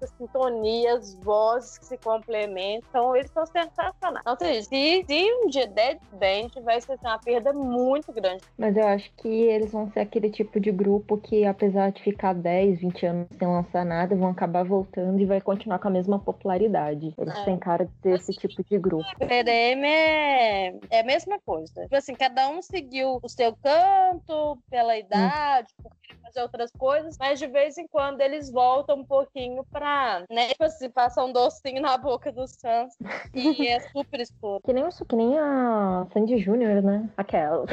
as 0.94 1.16
vozes 1.16 1.78
que 1.78 1.86
se 1.86 1.98
complementam, 1.98 3.16
eles 3.16 3.30
são 3.32 3.46
sensacionais. 3.46 4.24
Não 4.26 4.38
sei, 4.38 4.62
se, 4.64 5.06
se 5.08 5.34
um 5.44 5.48
dia 5.50 5.68
der 5.68 6.00
band, 6.14 6.62
vai 6.64 6.80
ser 6.82 6.94
assim, 6.94 7.06
uma 7.08 7.20
perda 7.20 7.54
muito 7.54 8.12
grande. 8.12 8.44
Mas 8.58 8.76
eu 8.76 8.88
acho 8.88 9.12
que 9.18 9.28
eles 9.28 9.72
vão 9.72 9.92
ser 9.92 10.02
aquele 10.02 10.30
tipo 10.30 10.60
de 10.60 10.72
grupo 10.72 11.18
que, 11.18 11.46
apesar 11.46 11.92
de 11.92 12.02
ficar 12.02 12.34
10, 12.34 12.80
20 12.80 13.06
anos 13.06 13.28
sem 13.38 13.48
lançar 13.48 13.86
nada, 13.86 14.16
vão 14.16 14.30
acabar 14.30 14.64
voltando 14.64 15.20
e 15.20 15.26
vai 15.26 15.42
continuar 15.42 15.80
com 15.80 15.88
a 15.88 15.92
mesma 15.92 16.20
popularidade. 16.20 17.14
Eles 17.18 17.38
É. 17.40 17.46
têm 17.46 17.58
cara 17.58 17.86
de 17.86 17.92
ser 18.02 18.16
esse 18.16 18.32
tipo 18.34 18.53
de 18.62 18.78
grupo. 18.78 19.06
PDM 19.20 19.86
é, 19.86 20.74
é 20.90 21.00
a 21.00 21.04
mesma 21.04 21.40
coisa. 21.46 21.82
Tipo 21.84 21.96
assim, 21.96 22.14
cada 22.14 22.50
um 22.50 22.62
seguiu 22.62 23.20
o 23.24 23.30
seu 23.30 23.56
canto, 23.56 24.58
pela 24.70 24.98
idade, 24.98 25.74
por 25.82 25.92
querer 26.02 26.20
fazer 26.22 26.42
outras 26.42 26.72
coisas, 26.78 27.16
mas 27.20 27.40
de 27.40 27.48
vez 27.48 27.78
em 27.78 27.88
quando 27.88 28.22
eles 28.22 28.52
voltam 28.52 28.98
um 28.98 29.06
pouquinho 29.06 29.64
pra, 29.72 30.24
né, 30.30 30.50
tipo 30.50 30.64
assim, 30.64 30.90
passar 30.90 31.24
um 31.26 31.32
docinho 31.32 31.82
na 31.82 31.98
boca 31.98 32.32
dos 32.32 32.56
fãs 32.62 32.94
e 33.34 33.68
é 33.68 33.80
super 33.80 34.20
escuro. 34.20 34.62
Que 34.64 34.74
nem 34.74 34.88
isso, 34.88 35.06
que 35.06 35.16
nem 35.16 35.38
a 35.40 36.06
Sandy 36.14 36.38
Júnior, 36.38 36.82
né? 36.84 37.10
Aquela. 37.18 37.66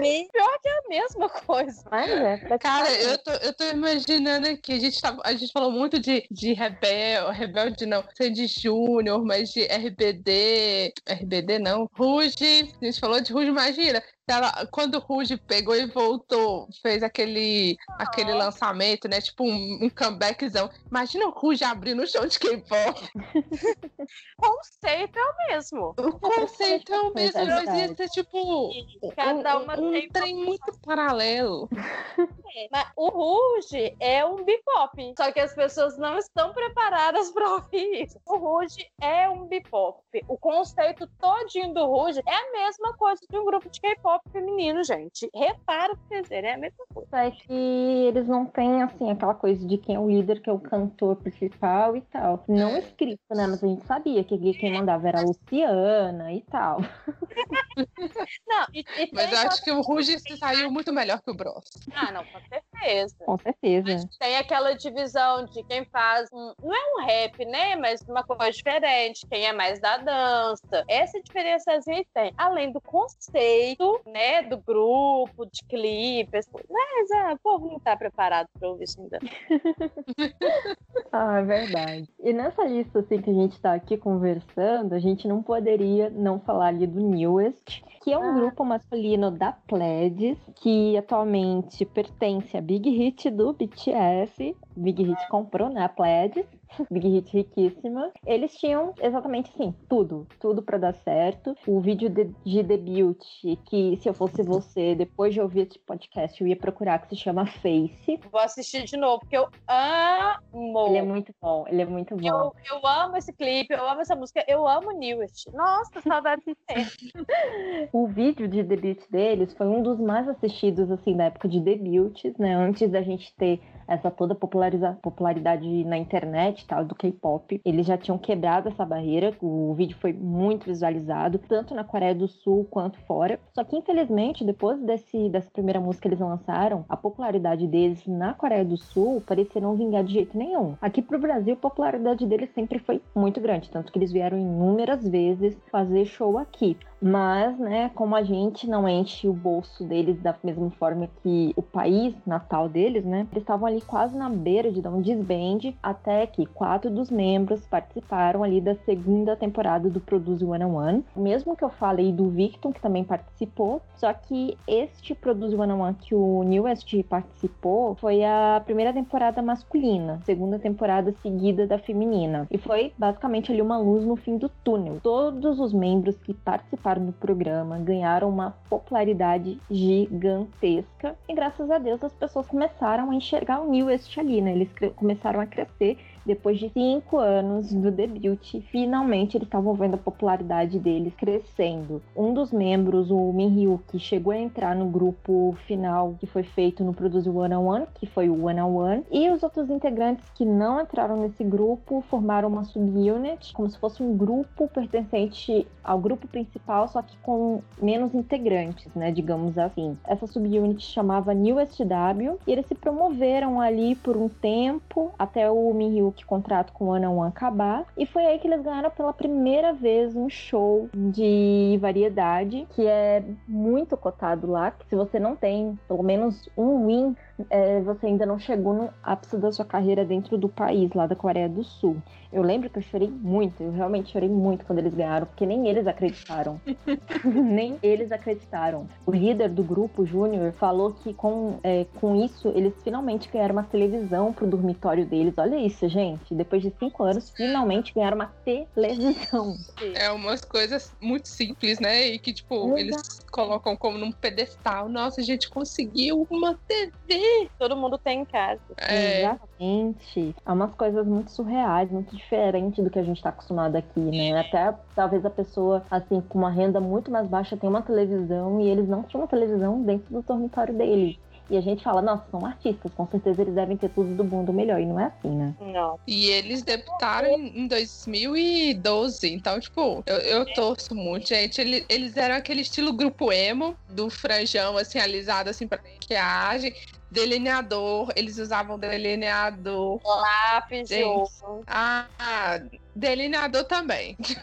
Me- 0.00 0.28
Pior 0.32 0.58
que 0.62 0.68
é 0.68 0.72
a 0.72 0.88
mesma 0.88 1.28
coisa. 1.28 1.82
Mas 1.90 2.10
é, 2.10 2.36
Cara, 2.58 2.84
praticamente. 2.86 3.04
eu 3.04 3.18
tô, 3.18 3.30
eu 3.32 3.54
tô 3.54 3.64
imaginando 3.64 4.48
aqui, 4.48 4.72
a 4.74 4.78
gente, 4.78 5.00
tá, 5.00 5.16
a 5.24 5.32
gente 5.32 5.52
falou 5.52 5.70
muito 5.72 5.98
de, 6.00 6.26
de 6.30 6.52
Rebel, 6.52 7.30
Rebelde 7.30 7.81
não, 7.86 8.04
Sandy 8.16 8.46
Júnior, 8.46 9.24
mas 9.24 9.50
de 9.50 9.64
RBD, 9.64 10.92
RBD 11.08 11.58
não, 11.58 11.88
Ruge, 11.94 12.72
a 12.80 12.84
gente 12.84 13.00
falou 13.00 13.20
de 13.20 13.32
Ruge, 13.32 13.48
imagina, 13.48 14.02
ela, 14.26 14.66
quando 14.70 14.94
o 14.94 15.00
Ruge 15.00 15.36
pegou 15.36 15.74
e 15.74 15.86
voltou, 15.86 16.68
fez 16.80 17.02
aquele, 17.02 17.76
aquele 17.98 18.32
lançamento, 18.32 19.08
né, 19.08 19.20
tipo 19.20 19.44
um, 19.44 19.84
um 19.84 19.90
comebackzão, 19.90 20.70
imagina 20.88 21.26
o 21.26 21.30
Ruge 21.30 21.64
abrindo 21.64 22.02
o 22.02 22.06
show 22.06 22.26
de 22.26 22.38
K-pop, 22.38 23.00
O 24.38 24.42
conceito 24.42 25.18
é 25.18 25.22
o 25.22 25.36
mesmo. 25.48 25.94
o 25.96 26.12
conceito 26.18 26.92
é 26.92 27.00
o 27.00 27.14
mesmo, 27.14 27.40
é 27.40 27.44
mas 27.44 27.78
ia 27.78 27.96
ser 27.96 28.08
tipo 28.08 28.70
Cada 29.14 29.58
um, 29.58 29.64
uma 29.64 29.78
um 29.78 29.90
tem 29.92 30.08
trem 30.08 30.34
muito 30.34 30.72
paralelo. 30.80 31.68
Mas 32.70 32.90
o 32.96 33.08
Ruge 33.08 33.96
é 34.00 34.24
um 34.24 34.44
bipop, 34.44 35.14
só 35.16 35.32
que 35.32 35.40
as 35.40 35.54
pessoas 35.54 35.98
não 35.98 36.18
estão 36.18 36.52
preparadas 36.52 37.30
para 37.30 37.54
ouvir 37.54 38.04
isso. 38.04 38.18
O 38.26 38.36
Ruge 38.36 38.86
é 39.00 39.28
um 39.28 39.46
bipop. 39.46 40.02
O 40.28 40.36
conceito 40.38 41.08
todinho 41.18 41.72
do 41.72 41.86
Ruge 41.86 42.20
é 42.26 42.34
a 42.34 42.52
mesma 42.52 42.94
coisa 42.94 43.20
de 43.28 43.38
um 43.38 43.44
grupo 43.44 43.68
de 43.68 43.80
K-pop 43.80 44.22
feminino, 44.30 44.82
gente. 44.84 45.28
Repara 45.34 45.92
o 45.92 45.96
que 45.96 46.08
vocês 46.08 46.28
verem, 46.28 46.50
é 46.50 46.54
a 46.54 46.58
mesma 46.58 46.84
coisa. 46.92 47.08
É 47.12 47.30
que 47.30 47.52
eles 47.52 48.26
não 48.26 48.46
têm, 48.46 48.82
assim, 48.82 49.10
aquela 49.10 49.34
coisa 49.34 49.66
de 49.66 49.78
quem 49.78 49.96
é 49.96 49.98
o 49.98 50.08
líder, 50.08 50.40
que 50.40 50.50
é 50.50 50.52
o 50.52 50.58
cantor 50.58 51.16
principal 51.16 51.96
e 51.96 52.00
tal. 52.02 52.44
Não 52.48 52.76
escrito, 52.76 53.20
né? 53.30 53.46
Mas 53.46 53.62
a 53.62 53.66
gente 53.66 53.86
sabia 53.86 54.24
que 54.24 54.38
quem 54.54 54.72
mandava 54.72 55.08
era 55.08 55.20
a 55.20 55.22
Luciana 55.22 56.32
e 56.32 56.42
tal. 56.42 56.80
Não, 58.46 58.66
e, 58.72 58.80
e 58.80 59.10
Mas 59.12 59.32
eu 59.32 59.38
acho 59.38 59.62
que 59.62 59.70
o 59.70 59.80
Ruge 59.80 60.18
se 60.18 60.36
saiu 60.36 60.70
muito 60.70 60.92
melhor 60.92 61.20
que 61.22 61.30
o 61.30 61.34
Bros. 61.34 61.64
Ah, 61.92 62.12
não, 62.12 62.24
com 62.24 62.36
certeza. 62.48 62.72
certeza. 62.82 63.16
Com 63.24 63.38
certeza. 63.38 64.08
Tem 64.18 64.36
aquela 64.36 64.72
divisão 64.74 65.44
de 65.46 65.62
quem 65.64 65.84
faz, 65.86 66.28
um, 66.32 66.52
não 66.62 66.74
é 66.74 66.94
um 66.94 67.04
rap, 67.04 67.44
né? 67.44 67.76
Mas 67.76 68.02
uma 68.02 68.24
coisa 68.24 68.50
diferente, 68.50 69.26
quem 69.30 69.46
é 69.46 69.52
mais 69.52 69.80
da 69.80 69.98
dança. 69.98 70.84
Essa 70.88 71.20
diferençazinha 71.22 72.04
tem. 72.12 72.32
Além 72.36 72.72
do 72.72 72.80
conceito, 72.80 74.00
né? 74.06 74.42
Do 74.42 74.58
grupo, 74.58 75.46
de 75.46 75.62
clipes. 75.68 76.48
Mas 76.68 77.10
ah, 77.12 77.32
o 77.34 77.38
povo 77.38 77.68
não 77.70 77.78
tá 77.78 77.96
preparado 77.96 78.48
pra 78.58 78.68
ouvir 78.68 78.84
isso 78.84 79.00
ainda. 79.00 79.18
ah, 81.12 81.38
é 81.38 81.42
verdade. 81.42 82.08
E 82.20 82.32
nessa 82.32 82.64
lista, 82.64 83.00
assim, 83.00 83.20
que 83.20 83.30
a 83.30 83.34
gente 83.34 83.60
tá 83.60 83.74
aqui 83.74 83.96
conversando, 83.96 84.94
a 84.94 84.98
gente 84.98 85.28
não 85.28 85.42
poderia 85.42 86.10
não 86.10 86.40
falar 86.40 86.68
ali 86.68 86.86
do 86.86 87.00
Newest, 87.00 87.84
que 88.02 88.12
é 88.12 88.18
um 88.18 88.30
ah. 88.30 88.32
grupo 88.32 88.64
masculino 88.64 89.30
da 89.30 89.52
Pledis, 89.52 90.38
que 90.56 90.96
atualmente 90.96 91.84
pertence 91.84 92.31
à 92.54 92.60
Big 92.60 92.86
Hit 92.86 93.30
do 93.30 93.52
BTS. 93.52 94.54
Big 94.76 95.00
Hit 95.00 95.28
comprou, 95.28 95.68
né, 95.68 95.82
a 95.82 95.88
Pledis. 95.88 96.44
Big 96.90 97.08
Hit 97.08 97.32
riquíssima. 97.32 98.10
Eles 98.26 98.56
tinham 98.56 98.94
exatamente 99.00 99.50
assim, 99.54 99.74
tudo, 99.88 100.26
tudo 100.40 100.62
para 100.62 100.78
dar 100.78 100.94
certo. 100.94 101.54
O 101.66 101.80
vídeo 101.80 102.08
de, 102.08 102.24
de, 102.44 102.62
debut, 102.62 103.22
que 103.66 103.96
se 103.96 104.08
eu 104.08 104.14
fosse 104.14 104.42
você, 104.42 104.94
depois 104.94 105.34
de 105.34 105.40
ouvir 105.40 105.68
esse 105.68 105.78
podcast, 105.78 106.40
eu 106.40 106.46
ia 106.46 106.56
procurar, 106.56 107.00
que 107.00 107.08
se 107.08 107.16
chama 107.16 107.46
Face. 107.46 108.20
Vou 108.30 108.40
assistir 108.40 108.84
de 108.84 108.96
novo, 108.96 109.20
porque 109.20 109.36
eu 109.36 109.48
amo. 109.68 110.86
Ele 110.88 110.98
é 110.98 111.02
muito 111.02 111.34
bom, 111.40 111.64
ele 111.68 111.82
é 111.82 111.86
muito 111.86 112.16
bom. 112.16 112.26
Eu, 112.26 112.52
eu 112.70 112.86
amo 112.86 113.16
esse 113.16 113.32
clipe, 113.32 113.72
eu 113.72 113.88
amo 113.88 114.00
essa 114.00 114.14
música, 114.14 114.44
eu 114.48 114.66
amo 114.66 114.92
Newest. 114.92 115.50
Nossa, 115.52 116.00
saudade 116.00 116.42
de 116.46 116.56
o 117.92 118.06
vídeo 118.06 118.48
de 118.48 118.62
debut 118.62 119.02
deles 119.10 119.52
foi 119.54 119.66
um 119.66 119.82
dos 119.82 120.00
mais 120.00 120.28
assistidos, 120.28 120.90
assim, 120.90 121.14
na 121.14 121.24
época 121.24 121.48
de 121.48 121.60
debuts, 121.60 122.36
né? 122.38 122.54
Antes 122.54 122.90
da 122.90 123.02
gente 123.02 123.34
ter 123.36 123.60
essa 123.86 124.10
toda 124.10 124.34
popularidade 124.34 125.84
na 125.84 125.98
internet 125.98 126.61
tal 126.66 126.84
do 126.84 126.94
K-pop. 126.94 127.60
Eles 127.64 127.86
já 127.86 127.96
tinham 127.96 128.18
quebrado 128.18 128.68
essa 128.68 128.84
barreira, 128.84 129.34
o 129.40 129.74
vídeo 129.74 129.96
foi 130.00 130.12
muito 130.12 130.66
visualizado, 130.66 131.38
tanto 131.38 131.74
na 131.74 131.84
Coreia 131.84 132.14
do 132.14 132.28
Sul 132.28 132.66
quanto 132.70 132.98
fora. 133.00 133.38
Só 133.54 133.64
que 133.64 133.76
infelizmente, 133.76 134.44
depois 134.44 134.80
desse, 134.82 135.28
dessa 135.28 135.50
primeira 135.50 135.80
música 135.80 136.02
que 136.02 136.08
eles 136.08 136.20
lançaram, 136.20 136.84
a 136.88 136.96
popularidade 136.96 137.66
deles 137.66 138.06
na 138.06 138.34
Coreia 138.34 138.64
do 138.64 138.76
Sul 138.76 139.22
parecia 139.26 139.60
não 139.60 139.76
vingar 139.76 140.04
de 140.04 140.12
jeito 140.12 140.36
nenhum. 140.36 140.74
Aqui 140.80 141.00
pro 141.00 141.18
Brasil, 141.18 141.54
a 141.54 141.56
popularidade 141.56 142.26
deles 142.26 142.50
sempre 142.54 142.78
foi 142.78 143.00
muito 143.14 143.40
grande, 143.40 143.70
tanto 143.70 143.92
que 143.92 143.98
eles 143.98 144.12
vieram 144.12 144.38
inúmeras 144.38 145.06
vezes 145.06 145.56
fazer 145.70 146.04
show 146.04 146.38
aqui. 146.38 146.76
Mas, 147.00 147.58
né, 147.58 147.90
como 147.96 148.14
a 148.14 148.22
gente 148.22 148.68
não 148.68 148.88
enche 148.88 149.26
o 149.26 149.32
bolso 149.32 149.84
deles 149.84 150.20
da 150.20 150.36
mesma 150.42 150.70
forma 150.70 151.08
que 151.20 151.52
o 151.56 151.62
país 151.62 152.14
natal 152.24 152.68
deles, 152.68 153.04
né, 153.04 153.26
eles 153.32 153.42
estavam 153.42 153.66
ali 153.66 153.80
quase 153.80 154.16
na 154.16 154.28
beira 154.28 154.70
de 154.70 154.80
dar 154.80 154.90
um 154.90 155.02
desband, 155.02 155.74
até 155.82 156.26
que 156.28 156.46
quatro 156.52 156.90
dos 156.90 157.10
membros 157.10 157.66
participaram 157.66 158.42
ali 158.42 158.60
da 158.60 158.74
segunda 158.74 159.36
temporada 159.36 159.88
do 159.88 160.00
Produce 160.00 160.44
One 160.44 160.64
on 160.64 160.74
One. 160.74 161.04
Mesmo 161.16 161.56
que 161.56 161.64
eu 161.64 161.70
falei 161.70 162.12
do 162.12 162.28
Victor, 162.28 162.72
que 162.72 162.80
também 162.80 163.04
participou, 163.04 163.82
só 163.96 164.12
que 164.12 164.56
este 164.66 165.14
Produce 165.14 165.54
One 165.54 165.72
on 165.72 165.80
One 165.80 165.96
que 166.00 166.14
o 166.14 166.42
Newest 166.42 167.02
participou 167.04 167.94
foi 167.96 168.24
a 168.24 168.62
primeira 168.64 168.92
temporada 168.92 169.42
masculina, 169.42 170.20
segunda 170.24 170.58
temporada 170.58 171.12
seguida 171.22 171.66
da 171.66 171.78
feminina. 171.78 172.46
E 172.50 172.58
foi 172.58 172.92
basicamente 172.96 173.52
ali 173.52 173.62
uma 173.62 173.78
luz 173.78 174.04
no 174.04 174.16
fim 174.16 174.36
do 174.36 174.48
túnel. 174.48 174.98
Todos 175.02 175.58
os 175.58 175.72
membros 175.72 176.16
que 176.18 176.34
participaram 176.34 177.06
do 177.06 177.12
programa 177.12 177.78
ganharam 177.78 178.28
uma 178.28 178.54
popularidade 178.68 179.60
gigantesca 179.70 181.16
e 181.28 181.34
graças 181.34 181.70
a 181.70 181.78
Deus 181.78 182.02
as 182.02 182.12
pessoas 182.12 182.46
começaram 182.46 183.10
a 183.10 183.14
enxergar 183.14 183.60
o 183.60 183.70
Newest 183.70 184.18
ali, 184.18 184.40
né? 184.40 184.52
Eles 184.52 184.70
começaram 184.96 185.40
a 185.40 185.46
crescer 185.46 185.98
depois 186.24 186.58
de 186.58 186.70
cinco 186.70 187.18
anos 187.18 187.72
do 187.72 187.90
debut, 187.90 188.60
finalmente 188.70 189.36
eles 189.36 189.46
estavam 189.46 189.74
vendo 189.74 189.94
a 189.94 189.98
popularidade 189.98 190.78
deles 190.78 191.14
crescendo. 191.16 192.02
Um 192.16 192.32
dos 192.32 192.52
membros, 192.52 193.10
o 193.10 193.32
Minryu, 193.32 193.80
que 193.88 193.98
chegou 193.98 194.32
a 194.32 194.38
entrar 194.38 194.74
no 194.76 194.86
grupo 194.86 195.56
final 195.66 196.14
que 196.18 196.26
foi 196.26 196.42
feito 196.42 196.84
no 196.84 196.94
Produce 196.94 197.28
One 197.28 197.54
on 197.54 197.66
One, 197.66 197.86
que 197.94 198.06
foi 198.06 198.28
o 198.28 198.44
One 198.44 198.60
on 198.60 198.74
One, 198.74 199.04
e 199.10 199.28
os 199.30 199.42
outros 199.42 199.68
integrantes 199.68 200.24
que 200.34 200.44
não 200.44 200.80
entraram 200.80 201.16
nesse 201.16 201.42
grupo 201.42 202.02
formaram 202.08 202.48
uma 202.48 202.64
subunit, 202.64 203.52
como 203.52 203.68
se 203.68 203.78
fosse 203.78 204.02
um 204.02 204.16
grupo 204.16 204.68
pertencente 204.68 205.66
ao 205.82 205.98
grupo 205.98 206.28
principal, 206.28 206.86
só 206.88 207.02
que 207.02 207.16
com 207.18 207.60
menos 207.80 208.14
integrantes, 208.14 208.92
né, 208.94 209.10
digamos 209.10 209.58
assim. 209.58 209.96
Essa 210.06 210.26
subunit 210.26 210.84
chamava 210.84 211.34
New 211.34 211.56
SW 211.66 212.38
e 212.46 212.52
eles 212.52 212.66
se 212.66 212.74
promoveram 212.74 213.60
ali 213.60 213.94
por 213.96 214.16
um 214.16 214.28
tempo 214.28 215.12
até 215.18 215.50
o 215.50 215.72
Minryu 215.74 216.11
que 216.12 216.24
contrato 216.24 216.72
com 216.72 216.86
o 216.86 216.88
One 216.88 217.06
One 217.06 217.28
acabar. 217.28 217.86
E 217.96 218.06
foi 218.06 218.24
aí 218.24 218.38
que 218.38 218.46
eles 218.46 218.62
ganharam 218.62 218.90
pela 218.90 219.12
primeira 219.12 219.72
vez 219.72 220.14
um 220.14 220.28
show 220.28 220.88
de 220.94 221.78
variedade, 221.80 222.66
que 222.70 222.86
é 222.86 223.22
muito 223.46 223.96
cotado 223.96 224.46
lá. 224.46 224.70
Que 224.70 224.86
se 224.86 224.96
você 224.96 225.18
não 225.18 225.34
tem 225.34 225.78
pelo 225.88 226.02
menos 226.02 226.48
um 226.56 226.86
win 226.86 227.16
é, 227.50 227.80
você 227.80 228.06
ainda 228.06 228.26
não 228.26 228.38
chegou 228.38 228.74
no 228.74 228.90
ápice 229.02 229.36
da 229.36 229.50
sua 229.52 229.64
carreira 229.64 230.04
dentro 230.04 230.36
do 230.36 230.48
país, 230.48 230.92
lá 230.94 231.06
da 231.06 231.16
Coreia 231.16 231.48
do 231.48 231.64
Sul. 231.64 231.96
Eu 232.32 232.42
lembro 232.42 232.70
que 232.70 232.78
eu 232.78 232.82
chorei 232.82 233.08
muito, 233.10 233.62
eu 233.62 233.72
realmente 233.72 234.10
chorei 234.10 234.28
muito 234.28 234.64
quando 234.64 234.78
eles 234.78 234.94
ganharam, 234.94 235.26
porque 235.26 235.44
nem 235.44 235.68
eles 235.68 235.86
acreditaram. 235.86 236.58
nem 237.24 237.78
eles 237.82 238.10
acreditaram. 238.10 238.88
O 239.04 239.12
líder 239.12 239.50
do 239.50 239.62
grupo, 239.62 240.06
Júnior, 240.06 240.52
falou 240.52 240.92
que 240.92 241.12
com, 241.12 241.58
é, 241.62 241.84
com 242.00 242.16
isso 242.16 242.48
eles 242.54 242.72
finalmente 242.82 243.28
ganharam 243.30 243.54
uma 243.54 243.64
televisão 243.64 244.32
pro 244.32 244.46
dormitório 244.46 245.04
deles. 245.04 245.34
Olha 245.36 245.56
isso, 245.56 245.86
gente. 245.88 246.34
Depois 246.34 246.62
de 246.62 246.72
cinco 246.78 247.02
anos, 247.02 247.30
finalmente 247.30 247.92
ganharam 247.94 248.16
uma 248.16 248.32
televisão. 248.44 249.54
É 249.94 250.10
umas 250.10 250.42
coisas 250.42 250.90
muito 251.00 251.28
simples, 251.28 251.78
né? 251.80 252.06
E 252.06 252.18
que, 252.18 252.32
tipo, 252.32 252.54
Exato. 252.54 252.78
eles 252.78 253.20
colocam 253.30 253.76
como 253.76 253.98
num 253.98 254.10
pedestal. 254.10 254.88
Nossa, 254.88 255.20
a 255.20 255.24
gente 255.24 255.50
conseguiu 255.50 256.26
uma 256.30 256.58
TV 256.66 257.21
todo 257.58 257.76
mundo 257.76 257.98
tem 257.98 258.20
em 258.20 258.24
casa. 258.24 258.60
É. 258.76 259.20
Exatamente. 259.20 260.34
É 260.44 260.52
umas 260.52 260.74
coisas 260.74 261.06
muito 261.06 261.30
surreais, 261.30 261.90
muito 261.90 262.14
diferentes 262.16 262.82
do 262.82 262.90
que 262.90 262.98
a 262.98 263.02
gente 263.02 263.16
está 263.16 263.30
acostumado 263.30 263.76
aqui, 263.76 264.00
né? 264.00 264.38
Até 264.40 264.74
talvez 264.94 265.24
a 265.24 265.30
pessoa, 265.30 265.82
assim, 265.90 266.20
com 266.20 266.38
uma 266.38 266.50
renda 266.50 266.80
muito 266.80 267.10
mais 267.10 267.26
baixa 267.26 267.56
tenha 267.56 267.70
uma 267.70 267.82
televisão 267.82 268.60
e 268.60 268.68
eles 268.68 268.88
não 268.88 269.02
tinham 269.02 269.22
uma 269.22 269.28
televisão 269.28 269.82
dentro 269.82 270.12
do 270.12 270.22
dormitório 270.22 270.74
deles. 270.74 271.18
E 271.50 271.56
a 271.58 271.60
gente 271.60 271.84
fala, 271.84 272.00
nossa, 272.00 272.24
são 272.30 272.46
artistas, 272.46 272.90
com 272.94 273.06
certeza 273.06 273.42
eles 273.42 273.54
devem 273.54 273.76
ter 273.76 273.90
tudo 273.90 274.14
do 274.14 274.24
bom 274.24 274.42
do 274.42 274.54
melhor. 274.54 274.80
E 274.80 274.86
não 274.86 274.98
é 274.98 275.06
assim, 275.06 275.28
né? 275.28 275.54
Não. 275.60 275.98
E 276.06 276.30
eles 276.30 276.62
debutaram 276.62 277.28
em 277.28 277.66
2012. 277.66 279.30
Então, 279.30 279.60
tipo, 279.60 280.02
eu, 280.06 280.16
eu 280.16 280.54
torço 280.54 280.94
muito, 280.94 281.28
gente. 281.28 281.60
Eles, 281.60 281.84
eles 281.90 282.16
eram 282.16 282.36
aquele 282.36 282.62
estilo 282.62 282.92
grupo 282.92 283.30
emo, 283.30 283.76
do 283.90 284.08
franjão, 284.08 284.78
assim, 284.78 284.98
alisado, 284.98 285.50
assim, 285.50 285.68
pra 285.68 285.78
maquiagem 285.82 286.72
delineador, 287.12 288.10
eles 288.16 288.38
usavam 288.38 288.78
delineador. 288.78 290.00
Lápis 290.04 290.88
de 290.88 291.04
ouro. 291.04 291.62
Ah, 291.66 292.58
delineador 292.96 293.64
também. 293.64 294.16
Sim. 294.22 294.36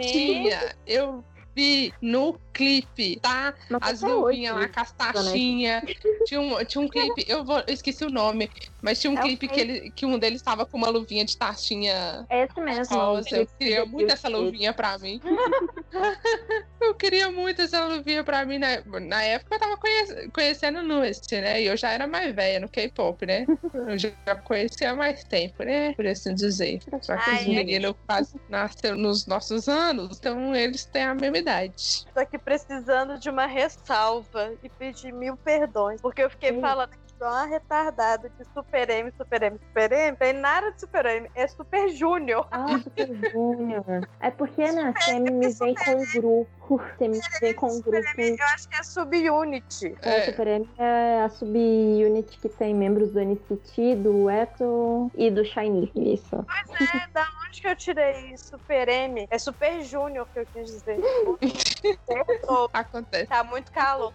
Tinha. 0.00 0.74
Eu 0.86 1.24
vi 1.54 1.92
no 2.00 2.38
clipe, 2.52 3.18
tá? 3.20 3.54
As 3.80 4.02
luvinhas 4.02 4.54
lá 4.54 4.68
com 4.68 4.80
as 4.80 4.92
taxinhas. 4.92 5.82
Tinha 6.26 6.40
um, 6.40 6.64
tinha 6.64 6.84
um 6.84 6.88
clipe, 6.88 7.24
eu, 7.28 7.44
vou, 7.44 7.58
eu 7.58 7.74
esqueci 7.74 8.04
o 8.04 8.10
nome, 8.10 8.50
mas 8.80 9.00
tinha 9.00 9.10
um 9.10 9.18
é 9.18 9.22
clipe 9.22 9.48
que, 9.48 9.60
ele, 9.60 9.90
que 9.90 10.06
um 10.06 10.18
deles 10.18 10.40
estava 10.40 10.66
com 10.66 10.76
uma 10.76 10.88
luvinha 10.88 11.24
de 11.24 11.36
taxinha. 11.36 12.26
É 12.28 12.44
esse 12.44 12.60
mesmo. 12.60 12.96
Rosa. 12.96 13.36
Eu 13.36 13.46
queria 13.46 13.86
muito 13.86 14.12
essa 14.12 14.28
luvinha 14.28 14.72
pra 14.72 14.98
mim. 14.98 15.20
eu 16.80 16.94
queria 16.94 17.30
muito 17.30 17.62
essa 17.62 17.84
luvinha 17.86 18.22
pra 18.22 18.44
mim. 18.44 18.58
Na, 18.58 18.82
na 19.00 19.22
época 19.22 19.54
eu 19.54 19.58
tava 19.58 19.76
conhece, 19.76 20.28
conhecendo 20.30 20.82
Nust, 20.82 21.32
né? 21.32 21.62
E 21.62 21.66
eu 21.66 21.76
já 21.76 21.90
era 21.90 22.06
mais 22.06 22.34
velha 22.34 22.60
no 22.60 22.68
K-pop, 22.68 23.24
né? 23.24 23.46
Eu 23.88 23.98
já 23.98 24.10
conhecia 24.44 24.90
há 24.90 24.94
mais 24.94 25.24
tempo, 25.24 25.62
né? 25.62 25.92
Por 25.94 26.06
assim 26.06 26.34
dizer. 26.34 26.80
Só 27.00 27.16
que 27.16 27.30
Ai, 27.30 27.40
os 27.40 27.46
meninos 27.46 27.94
quase 28.06 28.40
nasceram 28.48 28.96
nos 28.96 29.26
nossos 29.26 29.68
anos, 29.68 30.18
então 30.18 30.54
eles 30.54 30.84
têm 30.84 31.02
a 31.02 31.14
mesma 31.14 31.38
idade. 31.38 32.04
Tô 32.12 32.20
aqui 32.20 32.38
precisando 32.44 33.18
de 33.18 33.30
uma 33.30 33.46
ressalva 33.46 34.54
e 34.62 34.68
pedir 34.70 35.12
mil 35.12 35.36
perdões, 35.36 36.00
porque 36.00 36.22
eu 36.22 36.30
fiquei 36.30 36.60
falando 36.60 36.90
igual 37.22 37.32
uma 37.32 37.46
retardada 37.46 38.28
de 38.28 38.44
Super 38.52 38.90
M, 38.90 39.12
Super 39.16 39.42
M, 39.44 39.58
Super 39.68 39.92
M. 39.92 40.16
Tem 40.16 40.32
nada 40.32 40.72
de 40.72 40.80
Super 40.80 41.06
M, 41.06 41.30
é 41.34 41.46
Super 41.46 41.88
Júnior. 41.88 42.46
Ah, 42.50 42.78
Super 42.82 43.30
Júnior. 43.30 44.08
É 44.20 44.30
porque, 44.30 44.72
né, 44.72 44.92
você 44.98 45.18
me 45.20 45.48
vem 45.48 45.74
com 45.74 45.90
um 45.92 46.12
grupo. 46.12 46.82
Você 46.98 47.08
me 47.08 47.20
vem 47.40 47.54
com 47.54 47.66
um 47.66 47.80
grupo. 47.80 47.98
Eu 48.18 48.36
acho 48.54 48.68
que 48.68 48.74
é 48.74 48.82
Subunit. 48.82 49.94
É. 50.02 50.18
é. 50.18 50.22
Super 50.22 50.46
M 50.48 50.68
é 50.78 51.22
a 51.22 51.28
Subunit 51.28 52.38
que 52.40 52.48
tem 52.48 52.74
membros 52.74 53.12
do 53.12 53.20
NCT, 53.20 53.96
do 53.96 54.28
Eto 54.28 55.10
e 55.14 55.30
do 55.30 55.44
Shiny. 55.44 55.92
Isso. 55.94 56.44
Pois 56.66 56.94
é, 56.94 57.06
da 57.12 57.26
onde 57.46 57.60
que 57.60 57.68
eu 57.68 57.76
tirei 57.76 58.36
Super 58.36 58.88
M? 58.88 59.26
É 59.30 59.38
Super 59.38 59.82
Júnior 59.82 60.26
que 60.32 60.40
eu 60.40 60.46
quis 60.46 60.66
dizer. 60.66 60.98
Acontece. 62.72 63.26
Tá 63.26 63.44
muito 63.44 63.70
calor 63.70 64.12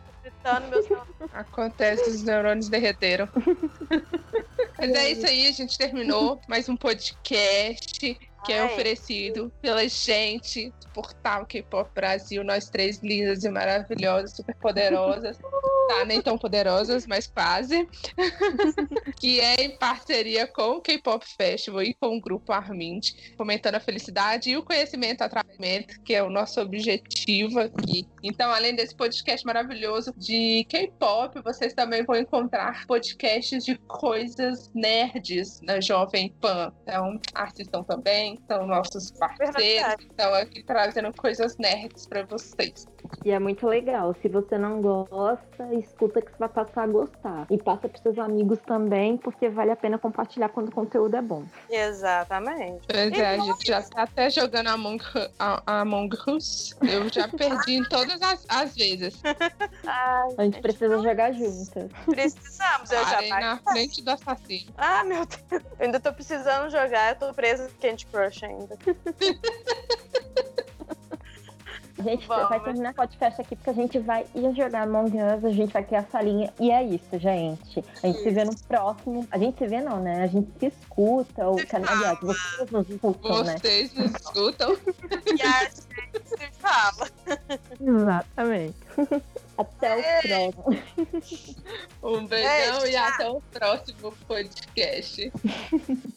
Meus 0.70 0.86
Acontece, 1.34 2.10
os 2.10 2.24
neurônios 2.24 2.70
derreteram. 2.70 3.28
Mas 4.78 4.92
é 4.92 5.12
isso 5.12 5.26
aí, 5.26 5.48
a 5.48 5.52
gente 5.52 5.78
terminou 5.78 6.40
mais 6.48 6.70
um 6.70 6.78
podcast 6.78 8.18
que 8.48 8.54
é 8.54 8.62
Ai. 8.62 8.66
oferecido 8.66 9.52
pela 9.62 9.88
gente 9.90 10.70
do 10.70 10.90
portal 10.94 11.46
K-Pop 11.46 11.92
Brasil, 11.94 12.44
nós 12.46 12.70
três 12.70 13.00
lindas 13.04 13.44
e 13.44 13.50
maravilhosas, 13.50 14.32
super 14.32 14.56
poderosas. 14.56 15.38
Tá, 15.88 16.04
nem 16.04 16.22
tão 16.22 16.38
poderosas, 16.38 17.08
mas 17.08 17.28
quase. 17.28 17.88
que 19.22 19.40
é 19.40 19.64
em 19.64 19.78
parceria 19.78 20.46
com 20.46 20.72
o 20.72 20.82
K-Pop 20.82 21.26
Festival 21.26 21.82
e 21.82 21.94
com 21.94 22.18
o 22.18 22.20
grupo 22.20 22.52
Armind, 22.52 23.12
fomentando 23.38 23.78
a 23.78 23.80
felicidade 23.80 24.50
e 24.50 24.58
o 24.58 24.64
conhecimento 24.64 25.22
através 25.22 25.48
que 26.04 26.14
é 26.14 26.22
o 26.22 26.30
nosso 26.30 26.60
objetivo 26.60 27.60
aqui. 27.60 28.06
Então, 28.22 28.52
além 28.52 28.76
desse 28.76 28.94
podcast 28.94 29.46
maravilhoso 29.46 30.14
de 30.18 30.66
K-pop, 30.70 31.42
vocês 31.42 31.74
também 31.74 32.04
vão 32.04 32.16
encontrar 32.16 32.86
podcasts 32.86 33.64
de 33.64 33.78
coisas 33.88 34.70
nerds 34.74 35.62
na 35.62 35.80
Jovem 35.80 36.36
Pan. 36.42 36.74
Então, 36.84 37.20
assistam 37.34 37.84
também, 37.84 38.37
são 38.48 38.66
nossos 38.68 39.12
parceiros, 39.12 39.56
Verdade. 39.56 40.04
estão 40.10 40.34
aqui 40.34 40.64
trazendo 40.64 41.14
coisas 41.14 41.56
nerds 41.58 42.06
para 42.08 42.24
vocês. 42.26 42.86
E 43.24 43.32
é 43.32 43.40
muito 43.40 43.66
legal. 43.68 44.14
Se 44.22 44.28
você 44.28 44.58
não 44.58 44.82
gosta, 44.82 45.74
escuta 45.74 46.22
que 46.22 46.30
você 46.32 46.38
vai 46.40 46.50
passar 46.50 46.84
a 46.84 46.88
gostar. 46.88 47.48
E 47.50 47.58
passa 47.58 47.88
pros 47.88 48.02
seus 48.02 48.18
amigos 48.20 48.60
também, 48.66 49.18
porque 49.18 49.50
vale 49.50 49.72
a 49.72 49.76
pena 49.76 49.98
compartilhar 49.98 50.50
quando 50.50 50.70
o 50.70 50.72
conteúdo 50.72 51.16
é 51.16 51.22
bom. 51.22 51.44
Exatamente. 51.70 52.86
Pois 52.88 53.12
é, 53.14 53.28
a 53.28 53.38
gente 53.38 53.66
já 53.68 53.82
tá 53.82 54.04
até 54.04 54.30
jogando 54.30 54.68
Among, 54.68 55.02
a- 55.40 55.82
Among 55.82 56.10
Us. 56.28 56.76
Eu 56.82 57.10
já 57.12 57.28
perdi 57.30 57.76
em 57.78 57.84
todas 57.84 58.22
as, 58.22 58.46
as 58.50 58.76
vezes. 58.76 59.22
Ai, 59.86 60.28
A 60.38 60.44
gente 60.44 60.62
precisa 60.62 61.00
jogar 61.02 61.32
juntas. 61.34 61.90
precisamos, 62.06 62.92
eu 62.92 63.04
já 63.06 63.14
Parei 63.18 63.30
na 63.30 63.58
frente 63.58 64.04
do 64.04 64.12
assassino. 64.12 64.72
Ah, 64.78 65.04
meu 65.04 65.26
Deus. 65.26 65.64
Eu 65.80 65.86
ainda 65.86 66.00
tô 66.00 66.12
precisando 66.14 66.70
jogar, 66.70 67.14
eu 67.14 67.16
tô 67.20 67.34
presa 67.34 67.64
no 67.64 67.70
Candy 67.82 68.06
Crush 68.08 68.27
ainda. 68.46 68.78
A 72.00 72.04
gente 72.04 72.28
Bom, 72.28 72.36
vai 72.36 72.50
mas- 72.50 72.64
terminar 72.64 72.92
o 72.92 72.96
podcast 72.96 73.42
aqui 73.42 73.56
porque 73.56 73.70
a 73.72 73.74
gente 73.74 73.98
vai 74.00 74.26
ir 74.36 74.56
jogar 74.56 74.84
Among 74.84 75.12
Us, 75.18 75.44
a 75.44 75.50
gente 75.52 75.74
vai 75.74 75.84
criar 75.84 76.02
a 76.02 76.06
salinha. 76.06 76.54
E 76.60 76.70
é 76.72 76.84
isso, 76.84 77.18
gente. 77.18 77.84
A 78.04 78.08
gente 78.08 78.20
se 78.22 78.30
vê 78.30 78.44
no 78.44 78.56
próximo. 78.68 79.28
A 79.32 79.38
gente 79.38 79.58
se 79.58 79.68
vê 79.68 79.82
não, 79.82 80.00
né? 80.02 80.22
A 80.24 80.28
gente 80.28 80.50
se 80.60 80.68
escuta. 80.68 81.48
Ou, 81.48 81.58
Se 81.60 81.76
aliás, 81.76 82.20
vocês 82.22 82.72
nos 82.72 82.90
escutam, 82.90 83.44
né? 83.44 83.58
Vocês 83.58 83.94
nos 83.96 84.12
escutam. 84.12 84.78
E 85.26 85.42
a 85.42 85.64
gente 85.64 86.28
se 86.28 86.52
fala. 86.60 87.10
Exatamente. 87.82 88.76
Até 89.58 89.96
o 89.98 90.04
próximo. 90.22 90.84
Um 92.04 92.28
beijão 92.28 92.80
Beijo, 92.80 92.86
e 92.86 92.96
até 92.96 93.28
o 93.28 93.42
próximo 93.42 94.12
podcast. 94.28 95.32